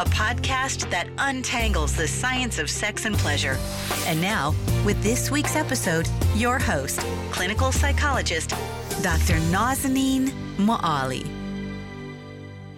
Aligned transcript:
a 0.00 0.04
podcast 0.04 0.88
that 0.90 1.06
untangles 1.18 1.94
the 1.94 2.08
science 2.08 2.58
of 2.58 2.70
sex 2.70 3.04
and 3.04 3.14
pleasure. 3.16 3.58
And 4.06 4.18
now, 4.18 4.54
with 4.82 5.02
this 5.02 5.30
week's 5.30 5.56
episode, 5.56 6.08
your 6.34 6.58
host, 6.58 7.00
clinical 7.30 7.70
psychologist, 7.70 8.48
Dr. 9.02 9.34
Nazanin 9.52 10.30
Moali. 10.56 11.28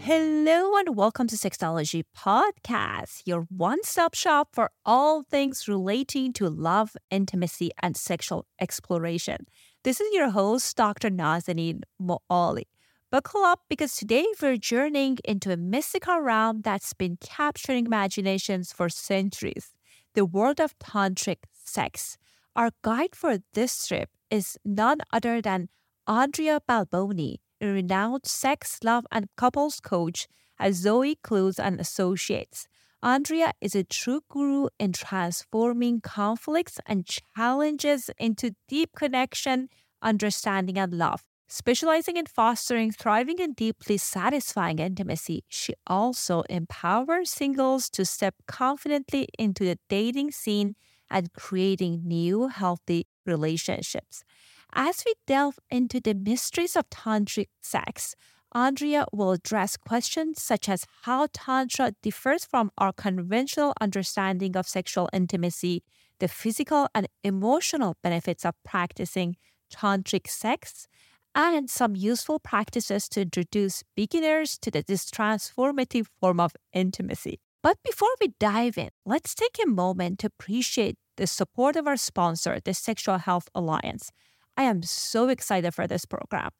Hello 0.00 0.76
and 0.76 0.96
welcome 0.96 1.28
to 1.28 1.36
Sexology 1.36 2.02
Podcast, 2.18 3.22
your 3.24 3.42
one-stop 3.56 4.14
shop 4.14 4.48
for 4.52 4.72
all 4.84 5.22
things 5.22 5.68
relating 5.68 6.32
to 6.32 6.48
love, 6.48 6.96
intimacy, 7.08 7.70
and 7.80 7.96
sexual 7.96 8.46
exploration. 8.60 9.46
This 9.84 10.00
is 10.00 10.12
your 10.12 10.30
host, 10.30 10.76
Dr. 10.76 11.08
Nazanin 11.08 11.82
Moali. 12.02 12.64
Buckle 13.12 13.44
up 13.44 13.60
because 13.68 13.94
today 13.94 14.24
we're 14.40 14.56
journeying 14.56 15.18
into 15.22 15.52
a 15.52 15.56
mystical 15.58 16.18
realm 16.20 16.62
that's 16.62 16.94
been 16.94 17.18
capturing 17.20 17.84
imaginations 17.84 18.72
for 18.72 18.88
centuries 18.88 19.74
the 20.14 20.24
world 20.24 20.58
of 20.58 20.78
tantric 20.78 21.44
sex. 21.52 22.16
Our 22.56 22.70
guide 22.80 23.14
for 23.14 23.40
this 23.52 23.86
trip 23.86 24.08
is 24.30 24.56
none 24.64 25.00
other 25.12 25.42
than 25.42 25.68
Andrea 26.06 26.60
Balboni, 26.66 27.36
a 27.60 27.66
renowned 27.66 28.24
sex, 28.24 28.78
love, 28.82 29.06
and 29.12 29.28
couples 29.36 29.78
coach 29.78 30.26
at 30.58 30.72
Zoe 30.72 31.16
Clews 31.22 31.58
and 31.58 31.78
Associates. 31.80 32.66
Andrea 33.02 33.52
is 33.60 33.74
a 33.74 33.84
true 33.84 34.22
guru 34.30 34.68
in 34.78 34.94
transforming 34.94 36.00
conflicts 36.00 36.80
and 36.86 37.04
challenges 37.04 38.08
into 38.18 38.54
deep 38.68 38.92
connection, 38.96 39.68
understanding, 40.00 40.78
and 40.78 40.94
love. 40.94 41.24
Specializing 41.54 42.16
in 42.16 42.24
fostering 42.24 42.92
thriving 42.92 43.38
and 43.38 43.54
deeply 43.54 43.98
satisfying 43.98 44.78
intimacy, 44.78 45.44
she 45.50 45.74
also 45.86 46.44
empowers 46.48 47.28
singles 47.28 47.90
to 47.90 48.06
step 48.06 48.36
confidently 48.46 49.28
into 49.38 49.66
the 49.66 49.78
dating 49.90 50.30
scene 50.30 50.76
and 51.10 51.30
creating 51.34 52.04
new 52.06 52.48
healthy 52.48 53.06
relationships. 53.26 54.24
As 54.72 55.02
we 55.04 55.12
delve 55.26 55.58
into 55.70 56.00
the 56.00 56.14
mysteries 56.14 56.74
of 56.74 56.88
tantric 56.88 57.48
sex, 57.60 58.14
Andrea 58.52 59.04
will 59.12 59.32
address 59.32 59.76
questions 59.76 60.42
such 60.42 60.70
as 60.70 60.86
how 61.02 61.28
Tantra 61.34 61.92
differs 62.02 62.46
from 62.46 62.70
our 62.78 62.94
conventional 62.94 63.74
understanding 63.78 64.56
of 64.56 64.66
sexual 64.66 65.10
intimacy, 65.12 65.82
the 66.18 66.28
physical 66.28 66.88
and 66.94 67.08
emotional 67.22 67.98
benefits 68.02 68.46
of 68.46 68.54
practicing 68.64 69.36
tantric 69.70 70.28
sex, 70.28 70.88
and 71.34 71.70
some 71.70 71.96
useful 71.96 72.38
practices 72.38 73.08
to 73.10 73.22
introduce 73.22 73.82
beginners 73.96 74.58
to 74.58 74.70
this 74.70 75.10
transformative 75.10 76.06
form 76.20 76.40
of 76.40 76.52
intimacy. 76.72 77.40
But 77.62 77.78
before 77.84 78.10
we 78.20 78.34
dive 78.40 78.76
in, 78.76 78.90
let's 79.06 79.34
take 79.34 79.56
a 79.62 79.68
moment 79.68 80.18
to 80.20 80.26
appreciate 80.26 80.96
the 81.16 81.26
support 81.26 81.76
of 81.76 81.86
our 81.86 81.96
sponsor, 81.96 82.58
the 82.64 82.74
Sexual 82.74 83.18
Health 83.18 83.48
Alliance. 83.54 84.10
I 84.56 84.64
am 84.64 84.82
so 84.82 85.28
excited 85.28 85.72
for 85.72 85.86
this 85.86 86.04
program. 86.04 86.50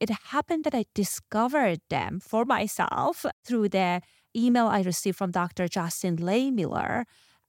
It 0.00 0.10
happened 0.10 0.64
that 0.64 0.74
I 0.74 0.84
discovered 0.94 1.80
them 1.90 2.20
for 2.20 2.44
myself 2.44 3.24
through 3.46 3.70
the 3.70 4.00
email 4.36 4.66
I 4.66 4.82
received 4.82 5.16
from 5.16 5.30
Dr. 5.30 5.68
Justin 5.68 6.16
Lehmiller. 6.16 7.04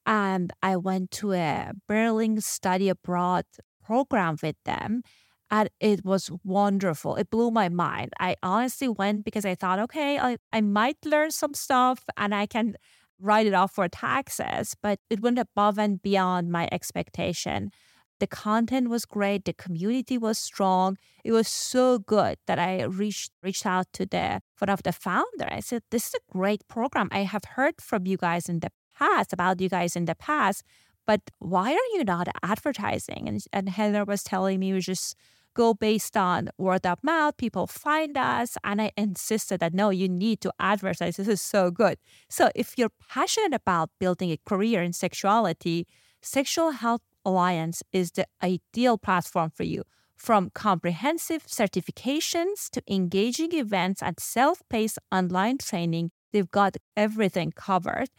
And 0.06 0.54
I 0.64 0.78
went 0.78 1.12
to 1.12 1.34
a 1.34 1.72
Berlin 1.88 2.40
study 2.40 2.88
abroad 2.90 3.46
program 3.84 4.38
with 4.42 4.56
them 4.64 5.02
and 5.50 5.69
it 5.80 6.03
was 6.03 6.30
wonderful. 6.44 7.16
It 7.16 7.30
blew 7.30 7.52
my 7.52 7.69
mind. 7.69 8.12
I 8.19 8.35
honestly 8.44 8.90
went 8.90 9.24
because 9.24 9.46
I 9.46 9.56
thought, 9.56 9.80
okay, 9.80 10.19
I, 10.19 10.38
I 10.52 10.62
might 10.62 10.97
learn 11.06 11.31
some 11.31 11.53
stuff 11.53 12.03
and 12.18 12.35
I 12.35 12.46
can 12.46 12.75
write 13.19 13.47
it 13.47 13.53
off 13.53 13.72
for 13.72 13.88
taxes, 13.88 14.75
but 14.81 15.00
it 15.09 15.22
went 15.22 15.40
above 15.40 15.80
and 15.80 16.02
beyond 16.02 16.52
my 16.52 16.68
expectation. 16.72 17.72
The 18.19 18.28
content 18.28 18.90
was 18.90 19.06
great. 19.06 19.46
The 19.46 19.53
community 19.53 20.18
was 20.18 20.38
strong. 20.38 20.97
It 21.24 21.31
was 21.31 21.47
so 21.47 22.00
good 22.00 22.38
that 22.47 22.59
I 22.59 22.84
reached 22.84 23.31
reached 23.44 23.66
out 23.66 23.88
to 23.94 24.06
the 24.06 24.41
one 24.58 24.69
of 24.69 24.84
the 24.84 24.91
founder. 24.91 25.47
I 25.50 25.59
said, 25.59 25.84
"This 25.91 26.08
is 26.08 26.16
a 26.16 26.31
great 26.31 26.68
program. 26.68 27.09
I 27.12 27.24
have 27.24 27.46
heard 27.56 27.75
from 27.79 28.08
you 28.08 28.18
guys 28.18 28.50
in 28.50 28.59
the 28.59 28.72
past 28.97 29.34
about 29.34 29.62
you 29.62 29.69
guys 29.69 29.96
in 29.96 30.06
the 30.06 30.16
past, 30.16 30.64
but 31.06 31.22
why 31.38 31.72
are 31.74 31.90
you 31.96 32.03
not 32.03 32.28
advertising?" 32.41 33.28
And 33.28 33.40
and 33.53 33.69
Heather 33.69 34.03
was 34.03 34.24
telling 34.24 34.59
me, 34.59 34.72
it 34.72 34.74
was 34.74 34.85
just 34.85 35.16
go 35.57 35.73
based 35.73 36.16
on 36.16 36.50
word 36.57 36.85
of 36.85 37.03
mouth. 37.03 37.35
People 37.38 37.67
find 37.67 38.16
us. 38.17 38.58
And 38.64 38.82
I 38.82 38.91
insisted 38.96 39.59
that 39.59 39.73
no, 39.73 39.90
you 39.90 40.08
need 40.08 40.40
to 40.41 40.53
advertise. 40.59 41.17
This 41.17 41.28
is 41.28 41.41
so 41.41 41.72
good. 41.72 41.97
So 42.29 42.49
if 42.55 42.78
you're 42.78 42.96
passionate 43.09 43.53
about 43.53 43.90
building 43.99 44.32
a 44.32 44.40
career 44.46 44.82
in 44.84 44.93
sexuality, 44.93 45.87
Sexual 46.22 46.72
Health 46.84 47.02
Alliance 47.26 47.84
is 47.91 48.11
the 48.11 48.26
ideal 48.43 48.97
platform 48.97 49.49
for 49.49 49.64
you. 49.64 49.84
From 50.16 50.49
comprehensive 50.49 51.46
certifications 51.46 52.70
to 52.72 52.82
engaging 52.87 53.53
events 53.53 54.02
and 54.02 54.20
self 54.20 54.61
paced 54.70 54.99
online 55.11 55.58
training, 55.58 56.11
they've 56.32 56.49
got 56.61 56.78
everything 56.96 57.52
covered 57.52 58.09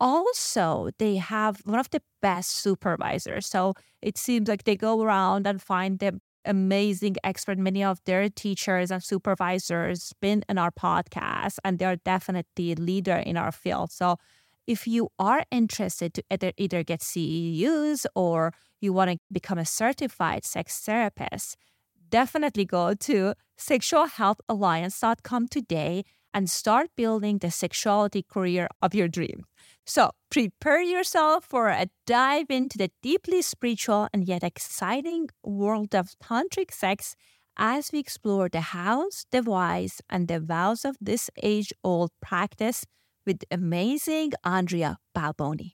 also 0.00 0.90
they 0.98 1.16
have 1.16 1.60
one 1.64 1.78
of 1.78 1.90
the 1.90 2.00
best 2.22 2.50
supervisors 2.50 3.46
so 3.46 3.74
it 4.00 4.16
seems 4.16 4.48
like 4.48 4.64
they 4.64 4.76
go 4.76 5.02
around 5.02 5.46
and 5.46 5.60
find 5.60 5.98
the 5.98 6.20
amazing 6.48 7.16
expert. 7.22 7.58
Many 7.58 7.84
of 7.84 8.00
their 8.04 8.28
teachers 8.28 8.90
and 8.90 9.02
supervisors 9.02 10.12
been 10.20 10.42
in 10.48 10.58
our 10.58 10.70
podcast, 10.70 11.58
and 11.64 11.78
they're 11.78 11.96
definitely 11.96 12.74
leader 12.74 13.16
in 13.16 13.36
our 13.36 13.52
field. 13.52 13.92
So 13.92 14.16
if 14.66 14.86
you 14.86 15.08
are 15.18 15.44
interested 15.50 16.14
to 16.14 16.22
either, 16.30 16.52
either 16.56 16.82
get 16.82 17.00
CEUs 17.00 18.06
or 18.14 18.52
you 18.80 18.92
want 18.92 19.10
to 19.10 19.18
become 19.32 19.58
a 19.58 19.64
certified 19.64 20.44
sex 20.44 20.78
therapist, 20.80 21.56
definitely 22.10 22.64
go 22.64 22.94
to 22.94 23.34
sexualhealthalliance.com 23.58 25.48
today 25.48 26.04
and 26.34 26.50
start 26.50 26.90
building 26.96 27.38
the 27.38 27.50
sexuality 27.50 28.22
career 28.22 28.68
of 28.82 28.94
your 28.94 29.08
dream. 29.08 29.44
So, 29.88 30.10
prepare 30.30 30.82
yourself 30.82 31.46
for 31.46 31.68
a 31.68 31.86
dive 32.06 32.50
into 32.50 32.76
the 32.76 32.90
deeply 33.02 33.40
spiritual 33.40 34.06
and 34.12 34.28
yet 34.28 34.44
exciting 34.44 35.28
world 35.42 35.94
of 35.94 36.10
tantric 36.22 36.72
sex 36.72 37.16
as 37.56 37.88
we 37.90 37.98
explore 37.98 38.50
the 38.50 38.60
hows, 38.60 39.24
the 39.32 39.42
whys, 39.42 40.02
and 40.10 40.28
the 40.28 40.40
vows 40.40 40.84
of 40.84 40.98
this 41.00 41.30
age 41.42 41.72
old 41.82 42.10
practice 42.20 42.84
with 43.24 43.44
amazing 43.50 44.32
Andrea 44.44 44.98
Balboni. 45.16 45.72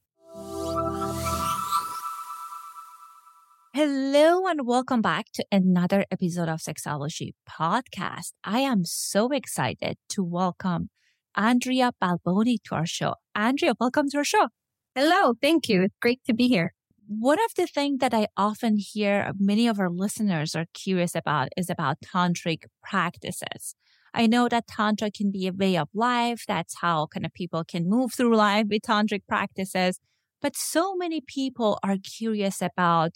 Hello 3.75 4.47
and 4.47 4.65
welcome 4.65 5.03
back 5.03 5.33
to 5.33 5.45
another 5.51 6.05
episode 6.13 6.49
of 6.49 6.61
Sexology 6.61 7.33
Podcast. 7.51 8.31
I 8.45 8.61
am 8.61 8.85
so 8.85 9.33
excited 9.33 9.97
to 10.11 10.23
welcome 10.23 10.91
Andrea 11.37 11.93
Balboni 12.03 12.59
to 12.65 12.75
our 12.75 12.87
show. 12.87 13.15
Andrea, 13.35 13.75
welcome 13.81 14.09
to 14.11 14.19
our 14.19 14.25
show. 14.25 14.49
Hello, 14.95 15.35
thank 15.43 15.69
you. 15.69 15.83
It's 15.83 15.97
great 16.01 16.21
to 16.27 16.33
be 16.33 16.49
here. 16.49 16.75
One 17.07 17.39
of 17.45 17.55
the 17.57 17.67
things 17.67 17.99
that 17.99 18.15
I 18.15 18.29
often 18.37 18.77
hear 18.79 19.33
many 19.39 19.67
of 19.67 19.81
our 19.81 19.91
listeners 19.91 20.55
are 20.55 20.67
curious 20.73 21.15
about 21.15 21.49
is 21.57 21.69
about 21.69 21.99
tantric 22.01 22.65
practices. 22.83 23.75
I 24.15 24.27
know 24.27 24.49
that 24.49 24.69
tantra 24.69 25.11
can 25.11 25.33
be 25.33 25.49
a 25.49 25.53
way 25.53 25.77
of 25.77 25.89
life. 25.93 26.45
That's 26.47 26.77
how 26.81 27.09
kind 27.09 27.27
of 27.27 27.35
people 27.35 27.65
can 27.65 27.91
move 27.91 28.15
through 28.15 28.37
life 28.37 28.67
with 28.71 28.83
tantric 28.83 29.23
practices. 29.29 29.99
But 30.41 30.57
so 30.57 30.95
many 30.95 31.21
people 31.21 31.79
are 31.83 31.97
curious 31.97 32.63
about 32.63 33.15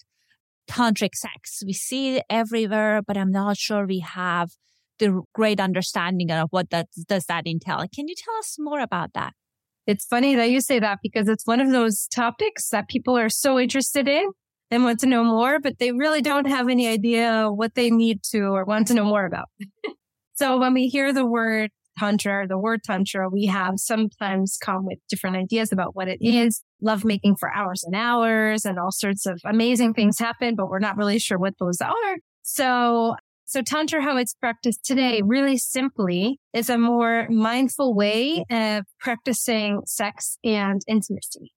tantric 0.68 1.14
sex. 1.14 1.62
We 1.64 1.72
see 1.72 2.16
it 2.16 2.24
everywhere, 2.28 3.00
but 3.06 3.16
I'm 3.16 3.30
not 3.30 3.56
sure 3.56 3.86
we 3.86 4.00
have 4.00 4.50
the 4.98 5.22
great 5.34 5.60
understanding 5.60 6.30
of 6.30 6.48
what 6.50 6.70
that 6.70 6.88
does 7.08 7.26
that 7.26 7.46
entail. 7.46 7.84
Can 7.94 8.08
you 8.08 8.14
tell 8.16 8.34
us 8.36 8.56
more 8.58 8.80
about 8.80 9.12
that? 9.14 9.32
It's 9.86 10.04
funny 10.04 10.34
that 10.34 10.50
you 10.50 10.60
say 10.60 10.80
that 10.80 10.98
because 11.02 11.28
it's 11.28 11.46
one 11.46 11.60
of 11.60 11.70
those 11.70 12.06
topics 12.08 12.68
that 12.68 12.88
people 12.88 13.16
are 13.16 13.30
so 13.30 13.58
interested 13.58 14.06
in 14.06 14.30
and 14.70 14.84
want 14.84 15.00
to 15.00 15.06
know 15.06 15.24
more, 15.24 15.58
but 15.60 15.78
they 15.78 15.92
really 15.92 16.20
don't 16.20 16.46
have 16.46 16.68
any 16.68 16.86
idea 16.86 17.48
what 17.48 17.74
they 17.74 17.90
need 17.90 18.22
to 18.24 18.40
or 18.40 18.64
want 18.64 18.86
to 18.88 18.94
know 18.94 19.04
more 19.04 19.24
about. 19.24 19.46
so 20.34 20.58
when 20.58 20.74
we 20.74 20.88
hear 20.88 21.12
the 21.12 21.24
word 21.24 21.70
tantra, 21.98 22.46
the 22.46 22.58
word 22.58 22.82
tantra, 22.84 23.28
we 23.28 23.46
have 23.46 23.74
sometimes 23.76 24.58
come 24.62 24.84
with 24.84 24.98
different 25.08 25.36
ideas 25.36 25.72
about 25.72 25.96
what 25.96 26.08
it 26.08 26.18
is. 26.20 26.62
Love 26.80 27.04
making 27.04 27.36
for 27.36 27.52
hours 27.52 27.82
and 27.84 27.96
hours 27.96 28.64
and 28.64 28.78
all 28.78 28.92
sorts 28.92 29.26
of 29.26 29.40
amazing 29.44 29.94
things 29.94 30.18
happen, 30.18 30.54
but 30.54 30.68
we're 30.68 30.78
not 30.78 30.96
really 30.96 31.18
sure 31.18 31.38
what 31.38 31.54
those 31.58 31.80
are. 31.80 32.16
So 32.42 33.16
so 33.48 33.62
Tantra, 33.62 34.02
how 34.02 34.18
it's 34.18 34.34
practiced 34.34 34.84
today, 34.84 35.22
really 35.24 35.56
simply 35.56 36.38
is 36.52 36.68
a 36.68 36.76
more 36.76 37.26
mindful 37.30 37.94
way 37.94 38.44
of 38.50 38.84
practicing 39.00 39.80
sex 39.86 40.36
and 40.44 40.82
intimacy. 40.86 41.54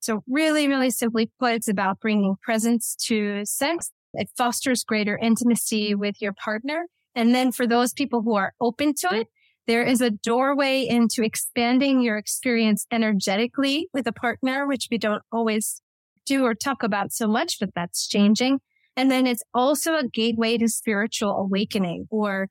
So 0.00 0.24
really, 0.28 0.66
really 0.66 0.90
simply 0.90 1.30
put, 1.38 1.52
it's 1.52 1.68
about 1.68 2.00
bringing 2.00 2.34
presence 2.42 2.96
to 3.06 3.44
sex. 3.44 3.92
It 4.14 4.28
fosters 4.36 4.82
greater 4.82 5.16
intimacy 5.16 5.94
with 5.94 6.16
your 6.20 6.32
partner. 6.32 6.86
And 7.14 7.32
then 7.32 7.52
for 7.52 7.68
those 7.68 7.92
people 7.92 8.22
who 8.22 8.34
are 8.34 8.52
open 8.60 8.94
to 9.02 9.14
it, 9.14 9.28
there 9.68 9.84
is 9.84 10.00
a 10.00 10.10
doorway 10.10 10.84
into 10.88 11.22
expanding 11.22 12.02
your 12.02 12.16
experience 12.16 12.84
energetically 12.90 13.86
with 13.94 14.08
a 14.08 14.12
partner, 14.12 14.66
which 14.66 14.88
we 14.90 14.98
don't 14.98 15.22
always 15.30 15.82
do 16.26 16.44
or 16.44 16.56
talk 16.56 16.82
about 16.82 17.12
so 17.12 17.28
much, 17.28 17.58
but 17.60 17.70
that's 17.76 18.08
changing. 18.08 18.58
And 18.98 19.12
then 19.12 19.28
it's 19.28 19.44
also 19.54 19.94
a 19.94 20.08
gateway 20.08 20.58
to 20.58 20.66
spiritual 20.68 21.30
awakening 21.30 22.08
or 22.10 22.48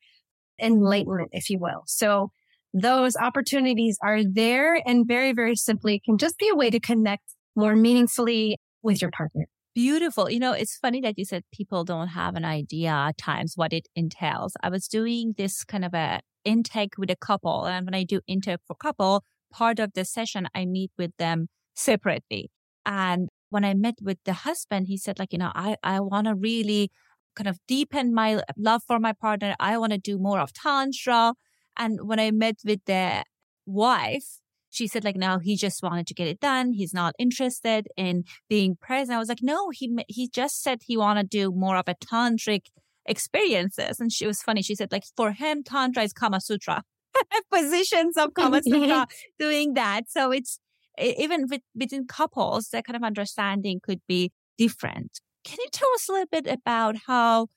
enlightenment, 0.61 1.29
if 1.33 1.49
you 1.49 1.59
will. 1.59 1.83
So 1.87 2.31
those 2.73 3.17
opportunities 3.17 3.97
are 4.01 4.21
there 4.23 4.81
and 4.87 5.05
very, 5.05 5.33
very 5.33 5.57
simply 5.57 6.01
can 6.03 6.17
just 6.17 6.37
be 6.37 6.49
a 6.49 6.55
way 6.55 6.69
to 6.69 6.79
connect 6.79 7.23
more 7.57 7.75
meaningfully 7.75 8.59
with 8.81 9.01
your 9.01 9.11
partner. 9.11 9.47
Beautiful. 9.75 10.29
You 10.29 10.39
know, 10.39 10.53
it's 10.53 10.77
funny 10.77 11.01
that 11.01 11.17
you 11.17 11.25
said 11.25 11.43
people 11.51 11.83
don't 11.83 12.07
have 12.07 12.35
an 12.35 12.45
idea 12.45 12.91
at 12.91 13.17
times 13.17 13.53
what 13.57 13.73
it 13.73 13.89
entails. 13.93 14.53
I 14.63 14.69
was 14.69 14.87
doing 14.87 15.33
this 15.37 15.65
kind 15.65 15.83
of 15.83 15.93
a 15.93 16.21
intake 16.45 16.93
with 16.97 17.11
a 17.11 17.17
couple. 17.17 17.65
And 17.65 17.85
when 17.85 17.93
I 17.93 18.05
do 18.05 18.21
intake 18.25 18.61
for 18.65 18.75
couple, 18.75 19.25
part 19.51 19.79
of 19.79 19.91
the 19.95 20.05
session, 20.05 20.47
I 20.55 20.65
meet 20.65 20.91
with 20.97 21.11
them 21.17 21.49
separately. 21.75 22.51
And 22.85 23.27
when 23.49 23.63
I 23.63 23.73
met 23.73 23.95
with 24.01 24.17
the 24.25 24.33
husband, 24.33 24.87
he 24.87 24.97
said, 24.97 25.19
like, 25.19 25.31
you 25.31 25.39
know, 25.39 25.51
I, 25.55 25.77
I 25.83 25.99
want 25.99 26.27
to 26.27 26.35
really 26.35 26.91
kind 27.35 27.47
of 27.47 27.59
deepen 27.67 28.13
my 28.13 28.41
love 28.57 28.81
for 28.87 28.99
my 28.99 29.13
partner. 29.13 29.55
I 29.59 29.77
want 29.77 29.93
to 29.93 29.97
do 29.97 30.17
more 30.17 30.39
of 30.39 30.53
Tantra. 30.53 31.33
And 31.77 31.99
when 32.07 32.19
I 32.19 32.31
met 32.31 32.57
with 32.65 32.79
the 32.85 33.23
wife, 33.65 34.39
she 34.69 34.87
said, 34.87 35.03
like, 35.03 35.15
no, 35.15 35.39
he 35.39 35.55
just 35.55 35.81
wanted 35.81 36.07
to 36.07 36.13
get 36.13 36.27
it 36.27 36.39
done. 36.39 36.73
He's 36.73 36.93
not 36.93 37.13
interested 37.17 37.87
in 37.95 38.23
being 38.49 38.75
present. 38.79 39.15
I 39.15 39.19
was 39.19 39.29
like, 39.29 39.41
no, 39.41 39.69
he, 39.71 39.95
he 40.07 40.29
just 40.29 40.61
said 40.61 40.79
he 40.85 40.97
want 40.97 41.19
to 41.19 41.25
do 41.25 41.51
more 41.51 41.77
of 41.77 41.87
a 41.87 41.95
tantric 41.95 42.65
experiences. 43.05 43.99
And 43.99 44.11
she 44.11 44.27
was 44.27 44.41
funny. 44.41 44.61
She 44.61 44.75
said, 44.75 44.91
like, 44.91 45.03
for 45.15 45.31
him, 45.31 45.63
Tantra 45.63 46.03
is 46.03 46.13
Kama 46.13 46.41
Sutra. 46.41 46.83
Positions 47.51 48.17
of 48.17 48.33
Kama 48.33 48.61
Sutra 48.63 49.07
doing 49.39 49.73
that. 49.75 50.03
So 50.09 50.31
it's, 50.31 50.59
even 50.99 51.47
with, 51.49 51.61
within 51.75 52.07
couples, 52.07 52.69
that 52.69 52.85
kind 52.85 52.95
of 52.95 53.03
understanding 53.03 53.79
could 53.81 54.01
be 54.07 54.31
different. 54.57 55.19
Can 55.43 55.57
you 55.59 55.67
tell 55.71 55.89
us 55.95 56.09
a 56.09 56.11
little 56.11 56.27
bit 56.31 56.47
about 56.47 56.95
how 57.07 57.47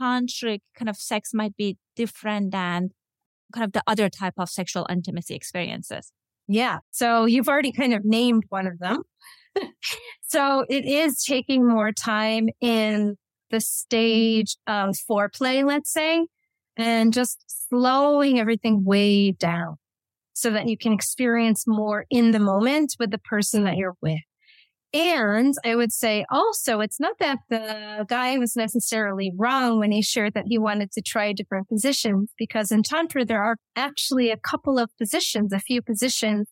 tantric 0.00 0.60
kind 0.76 0.88
of 0.88 0.96
sex 0.96 1.32
might 1.34 1.56
be 1.56 1.76
different 1.96 2.52
than 2.52 2.90
kind 3.52 3.64
of 3.64 3.72
the 3.72 3.82
other 3.86 4.08
type 4.08 4.34
of 4.38 4.48
sexual 4.48 4.86
intimacy 4.90 5.34
experiences? 5.34 6.12
Yeah. 6.48 6.78
So 6.90 7.24
you've 7.24 7.48
already 7.48 7.72
kind 7.72 7.94
of 7.94 8.04
named 8.04 8.44
one 8.48 8.66
of 8.66 8.78
them. 8.78 9.02
so 10.22 10.64
it 10.68 10.84
is 10.84 11.22
taking 11.22 11.66
more 11.66 11.92
time 11.92 12.48
in 12.60 13.16
the 13.50 13.60
stage 13.60 14.56
of 14.66 14.96
foreplay, 15.08 15.64
let's 15.64 15.92
say, 15.92 16.26
and 16.76 17.12
just 17.12 17.44
slowing 17.68 18.40
everything 18.40 18.84
way 18.84 19.32
down 19.32 19.76
so 20.42 20.50
that 20.50 20.68
you 20.68 20.76
can 20.76 20.92
experience 20.92 21.64
more 21.66 22.04
in 22.10 22.32
the 22.32 22.40
moment 22.40 22.96
with 22.98 23.12
the 23.12 23.18
person 23.18 23.62
that 23.64 23.76
you're 23.76 23.96
with. 24.02 24.18
And 24.92 25.54
I 25.64 25.74
would 25.74 25.92
say 25.92 26.26
also, 26.30 26.80
it's 26.80 27.00
not 27.00 27.18
that 27.20 27.38
the 27.48 28.04
guy 28.08 28.36
was 28.36 28.56
necessarily 28.56 29.32
wrong 29.34 29.78
when 29.78 29.92
he 29.92 30.02
shared 30.02 30.34
that 30.34 30.44
he 30.48 30.58
wanted 30.58 30.92
to 30.92 31.00
try 31.00 31.32
different 31.32 31.68
positions, 31.68 32.30
because 32.36 32.70
in 32.70 32.82
Tantra, 32.82 33.24
there 33.24 33.42
are 33.42 33.56
actually 33.74 34.30
a 34.30 34.36
couple 34.36 34.78
of 34.78 34.90
positions, 34.98 35.52
a 35.52 35.60
few 35.60 35.80
positions 35.80 36.48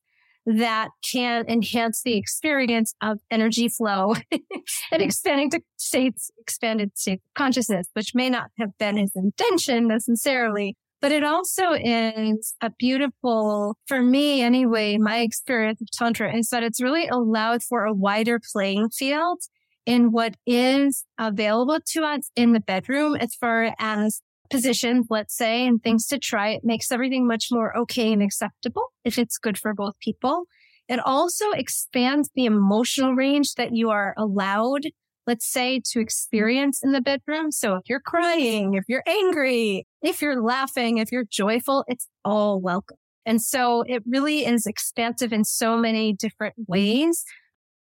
that 0.47 0.89
can 1.03 1.45
enhance 1.49 2.01
the 2.03 2.17
experience 2.17 2.95
of 3.03 3.19
energy 3.31 3.69
flow 3.69 4.15
and 4.33 5.03
expanding 5.03 5.51
to 5.51 5.61
states, 5.77 6.31
expanded 6.39 6.97
state 6.97 7.21
consciousness, 7.35 7.89
which 7.93 8.15
may 8.15 8.31
not 8.31 8.51
have 8.59 8.71
been 8.79 8.97
his 8.97 9.13
intention 9.15 9.89
necessarily, 9.89 10.77
but 11.01 11.13
it 11.13 11.25
also 11.25 11.73
is 11.73 12.55
a 12.61 12.71
beautiful, 12.71 13.77
for 13.87 14.03
me 14.03 14.43
anyway, 14.43 14.99
my 14.99 15.21
experience 15.21 15.81
of 15.81 15.89
Tantra 15.91 16.37
is 16.37 16.49
that 16.49 16.63
it's 16.63 16.83
really 16.83 17.09
allowed 17.09 17.63
for 17.63 17.85
a 17.85 17.93
wider 17.93 18.41
playing 18.53 18.91
field 18.91 19.41
in 19.87 20.13
what 20.13 20.37
is 20.47 21.05
available 21.19 21.79
to 21.93 22.05
us 22.05 22.31
in 22.37 22.53
the 22.53 22.61
bedroom 22.61 23.17
as 23.17 23.35
far 23.35 23.75
as 23.79 24.21
positions, 24.51 25.07
let's 25.11 25.37
say, 25.37 25.67
and 25.67 25.83
things 25.83 26.07
to 26.09 26.19
try. 26.19 26.51
It 26.51 26.65
makes 26.65 26.93
everything 26.93 27.27
much 27.27 27.49
more 27.51 27.77
okay 27.79 28.13
and 28.13 28.23
acceptable 28.23 28.93
if 29.05 29.19
it's 29.19 29.39
good 29.39 29.57
for 29.57 29.73
both 29.73 29.99
people. 30.01 30.45
It 30.89 30.99
also 30.99 31.51
expands 31.53 32.31
the 32.35 32.47
emotional 32.47 33.15
range 33.15 33.55
that 33.55 33.75
you 33.75 33.91
are 33.91 34.13
allowed 34.19 34.83
let's 35.31 35.47
say 35.47 35.81
to 35.85 36.01
experience 36.01 36.83
in 36.83 36.91
the 36.91 37.01
bedroom. 37.01 37.53
So 37.53 37.77
if 37.77 37.83
you're 37.89 38.01
crying, 38.01 38.75
if 38.75 38.83
you're 38.89 39.05
angry, 39.07 39.87
if 40.03 40.21
you're 40.21 40.43
laughing, 40.43 40.99
if 40.99 41.13
you're 41.13 41.29
joyful, 41.31 41.85
it's 41.87 42.09
all 42.25 42.61
welcome. 42.61 42.97
And 43.25 43.41
so 43.41 43.85
it 43.87 44.03
really 44.05 44.45
is 44.45 44.67
expansive 44.67 45.33
in 45.33 45.45
so 45.45 45.77
many 45.77 46.13
different 46.13 46.55
ways, 46.67 47.25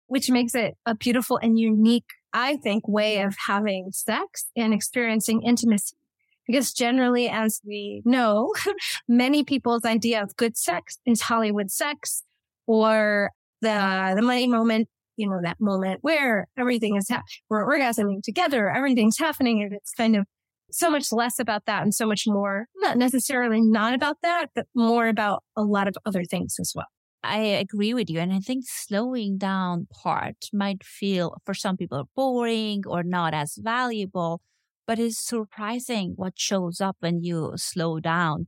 which 0.08 0.28
makes 0.28 0.56
it 0.56 0.74
a 0.86 0.96
beautiful 0.96 1.38
and 1.40 1.56
unique, 1.56 2.08
I 2.32 2.56
think, 2.56 2.88
way 2.88 3.20
of 3.20 3.36
having 3.46 3.90
sex 3.92 4.46
and 4.56 4.74
experiencing 4.74 5.42
intimacy. 5.42 5.94
Because 6.48 6.72
generally, 6.72 7.28
as 7.28 7.60
we 7.64 8.02
know, 8.04 8.52
many 9.08 9.44
people's 9.44 9.84
idea 9.84 10.20
of 10.20 10.34
good 10.34 10.56
sex 10.56 10.98
is 11.06 11.20
Hollywood 11.20 11.70
sex 11.70 12.24
or 12.66 13.30
the, 13.60 14.14
the 14.16 14.22
money 14.22 14.48
moment 14.48 14.88
you 15.16 15.28
know, 15.28 15.40
that 15.42 15.56
moment 15.60 15.98
where 16.02 16.46
everything 16.58 16.96
is, 16.96 17.08
ha- 17.08 17.22
we're 17.48 17.66
orgasming 17.66 18.22
together, 18.22 18.70
everything's 18.70 19.18
happening. 19.18 19.62
And 19.62 19.72
it's 19.72 19.92
kind 19.92 20.16
of 20.16 20.26
so 20.70 20.90
much 20.90 21.12
less 21.12 21.38
about 21.38 21.64
that 21.66 21.82
and 21.82 21.94
so 21.94 22.06
much 22.06 22.24
more, 22.26 22.66
not 22.76 22.98
necessarily 22.98 23.60
not 23.60 23.94
about 23.94 24.16
that, 24.22 24.46
but 24.54 24.66
more 24.74 25.08
about 25.08 25.42
a 25.56 25.62
lot 25.62 25.88
of 25.88 25.96
other 26.04 26.24
things 26.24 26.56
as 26.60 26.72
well. 26.74 26.86
I 27.22 27.38
agree 27.38 27.92
with 27.94 28.08
you. 28.08 28.20
And 28.20 28.32
I 28.32 28.38
think 28.38 28.64
slowing 28.66 29.38
down 29.38 29.88
part 29.90 30.36
might 30.52 30.84
feel 30.84 31.36
for 31.44 31.54
some 31.54 31.76
people 31.76 32.08
boring 32.14 32.82
or 32.86 33.02
not 33.02 33.34
as 33.34 33.58
valuable, 33.60 34.40
but 34.86 34.98
it's 34.98 35.18
surprising 35.18 36.12
what 36.16 36.34
shows 36.36 36.80
up 36.80 36.96
when 37.00 37.22
you 37.22 37.52
slow 37.56 37.98
down. 37.98 38.46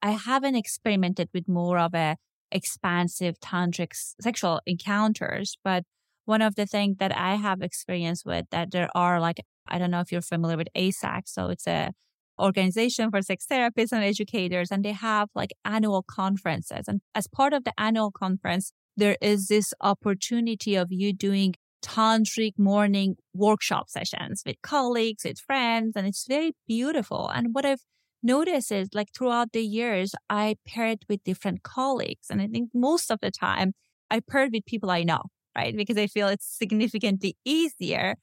I 0.00 0.12
haven't 0.12 0.56
experimented 0.56 1.28
with 1.32 1.48
more 1.48 1.78
of 1.78 1.94
a 1.94 2.16
expansive 2.52 3.40
tantric 3.40 3.92
sexual 4.20 4.60
encounters, 4.66 5.56
but 5.64 5.84
one 6.24 6.42
of 6.42 6.54
the 6.54 6.66
things 6.66 6.98
that 6.98 7.16
I 7.16 7.34
have 7.34 7.62
experience 7.62 8.24
with 8.24 8.46
that 8.50 8.70
there 8.70 8.88
are 8.94 9.20
like 9.20 9.40
I 9.68 9.78
don't 9.78 9.90
know 9.90 10.00
if 10.00 10.12
you're 10.12 10.22
familiar 10.22 10.56
with 10.56 10.68
AASECT. 10.76 11.22
so 11.26 11.48
it's 11.48 11.66
a 11.66 11.92
organization 12.40 13.10
for 13.10 13.22
sex 13.22 13.46
therapists 13.50 13.92
and 13.92 14.02
educators, 14.02 14.70
and 14.70 14.84
they 14.84 14.92
have 14.92 15.28
like 15.34 15.52
annual 15.64 16.02
conferences. 16.02 16.88
And 16.88 17.00
as 17.14 17.26
part 17.26 17.52
of 17.52 17.64
the 17.64 17.72
annual 17.78 18.10
conference, 18.10 18.72
there 18.96 19.16
is 19.20 19.48
this 19.48 19.72
opportunity 19.80 20.74
of 20.74 20.88
you 20.90 21.12
doing 21.12 21.54
tantric 21.82 22.58
morning 22.58 23.16
workshop 23.34 23.88
sessions 23.88 24.42
with 24.46 24.56
colleagues, 24.62 25.24
with 25.24 25.38
friends, 25.40 25.92
and 25.96 26.06
it's 26.06 26.26
very 26.26 26.52
beautiful. 26.66 27.28
And 27.28 27.48
what 27.52 27.64
I've 27.64 27.82
noticed 28.22 28.72
is 28.72 28.88
like 28.94 29.08
throughout 29.16 29.52
the 29.52 29.62
years, 29.62 30.14
I 30.30 30.56
paired 30.66 31.04
with 31.08 31.24
different 31.24 31.62
colleagues. 31.62 32.28
And 32.30 32.40
I 32.40 32.46
think 32.46 32.70
most 32.74 33.10
of 33.10 33.20
the 33.20 33.30
time 33.30 33.72
I 34.10 34.20
paired 34.20 34.50
with 34.52 34.66
people 34.66 34.90
I 34.90 35.02
know, 35.02 35.22
right? 35.56 35.76
Because 35.76 35.98
I 35.98 36.06
feel 36.06 36.28
it's 36.28 36.46
significantly 36.46 37.36
easier. 37.44 38.16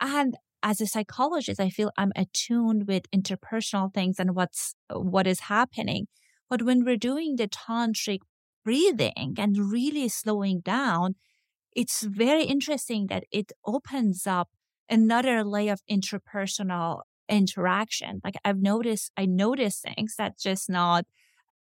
And 0.00 0.36
as 0.62 0.80
a 0.80 0.86
psychologist, 0.86 1.60
I 1.60 1.70
feel 1.70 1.90
I'm 1.96 2.12
attuned 2.16 2.86
with 2.86 3.10
interpersonal 3.10 3.92
things 3.92 4.18
and 4.18 4.34
what's, 4.34 4.74
what 4.92 5.26
is 5.26 5.40
happening. 5.40 6.06
But 6.48 6.62
when 6.62 6.84
we're 6.84 6.96
doing 6.96 7.36
the 7.36 7.48
tantric 7.48 8.20
breathing 8.64 9.36
and 9.38 9.72
really 9.72 10.08
slowing 10.08 10.60
down, 10.60 11.14
it's 11.74 12.02
very 12.02 12.44
interesting 12.44 13.06
that 13.06 13.24
it 13.30 13.52
opens 13.64 14.26
up 14.26 14.48
another 14.88 15.44
layer 15.44 15.72
of 15.72 15.80
interpersonal 15.90 17.02
interaction. 17.30 18.20
Like 18.24 18.34
I've 18.44 18.60
noticed, 18.60 19.12
I 19.16 19.26
notice 19.26 19.80
things 19.80 20.16
that 20.16 20.38
just 20.38 20.68
not, 20.68 21.04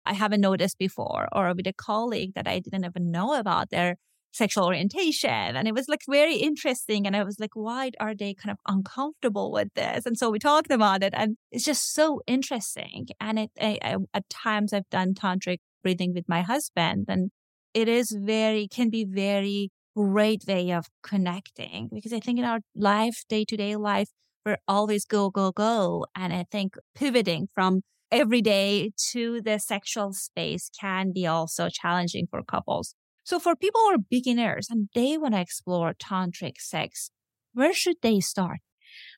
I 0.07 0.13
haven't 0.13 0.41
noticed 0.41 0.79
before, 0.79 1.29
or 1.33 1.53
with 1.55 1.67
a 1.67 1.73
colleague 1.73 2.35
that 2.35 2.47
I 2.47 2.59
didn't 2.59 2.85
even 2.85 3.11
know 3.11 3.35
about 3.35 3.71
their 3.71 3.97
sexual 4.33 4.65
orientation. 4.65 5.31
And 5.31 5.69
it 5.69 5.75
was 5.75 5.89
like 5.89 6.03
very 6.09 6.37
interesting. 6.37 7.07
And 7.07 7.17
I 7.17 7.23
was 7.23 7.39
like, 7.39 7.55
why 7.55 7.93
are 8.01 8.15
they 8.15 8.35
kind 8.35 8.51
of 8.51 8.59
uncomfortable 8.67 9.53
with 9.53 9.69
this? 9.75 10.07
And 10.07 10.19
so 10.19 10.31
we 10.31 10.39
talked 10.39 10.73
about 10.73 11.03
it 11.03 11.15
and 11.17 11.37
it's 11.53 11.65
just 11.65 11.95
so 11.95 12.21
interesting. 12.27 13.07
And 13.21 13.39
it, 13.39 13.51
I, 13.61 13.79
I, 13.81 13.97
at 14.13 14.29
times 14.29 14.73
I've 14.73 14.91
done 14.91 15.15
tantric 15.15 15.59
breathing 15.83 16.13
with 16.13 16.29
my 16.29 16.43
husband 16.43 17.07
and 17.09 17.31
it 17.75 17.89
is 17.89 18.11
very, 18.11 18.67
can 18.67 18.91
be 18.91 19.05
very 19.05 19.71
great 19.97 20.43
way 20.49 20.73
of 20.73 20.87
connecting 21.03 21.89
because 21.93 22.13
I 22.13 22.19
think 22.19 22.39
in 22.39 22.45
our 22.45 22.61
life, 22.75 23.23
day 23.29 23.45
to 23.45 23.57
day 23.57 23.77
life, 23.77 24.09
we're 24.45 24.59
always 24.69 25.05
go, 25.05 25.31
go, 25.31 25.53
go. 25.53 26.07
And 26.15 26.33
I 26.33 26.45
think 26.51 26.75
pivoting 26.95 27.49
from 27.55 27.83
every 28.11 28.43
day 28.43 28.93
to 29.13 29.41
the 29.41 29.59
sexual 29.59 30.13
space 30.13 30.71
can 30.81 31.13
be 31.13 31.27
also 31.27 31.69
challenging 31.71 32.27
for 32.31 32.43
couples. 32.43 32.95
So 33.25 33.39
for 33.39 33.57
people 33.57 33.81
who 33.81 33.95
are 33.95 34.05
beginners 34.11 34.69
and 34.71 34.89
they 34.95 35.17
want 35.17 35.35
to 35.35 35.41
explore 35.41 35.95
tantric 35.95 36.59
sex, 36.59 37.11
where 37.55 37.73
should 37.73 37.97
they 38.03 38.21
start? 38.21 38.59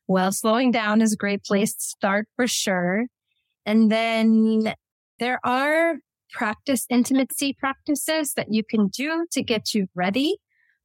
Well, 0.06 0.30
slowing 0.30 0.70
down 0.70 1.02
is 1.02 1.12
a 1.12 1.16
great 1.16 1.42
place 1.42 1.74
to 1.74 1.82
start 1.82 2.28
for 2.36 2.46
sure. 2.46 3.06
And 3.64 3.90
then 3.90 4.74
there 5.18 5.40
are 5.44 5.96
practice 6.32 6.86
intimacy 6.88 7.56
practices 7.58 8.34
that 8.34 8.48
you 8.50 8.62
can 8.68 8.88
do 8.88 9.26
to 9.32 9.42
get 9.42 9.74
you 9.74 9.86
ready 9.94 10.36